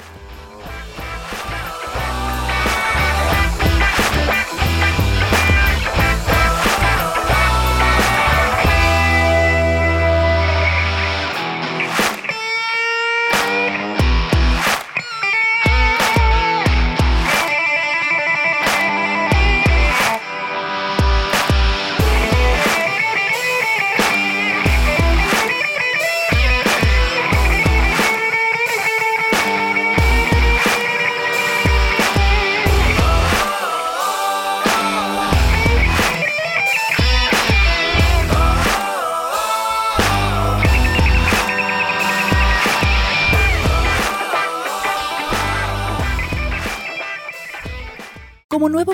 [48.84, 48.93] nuevo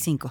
[0.01, 0.29] 45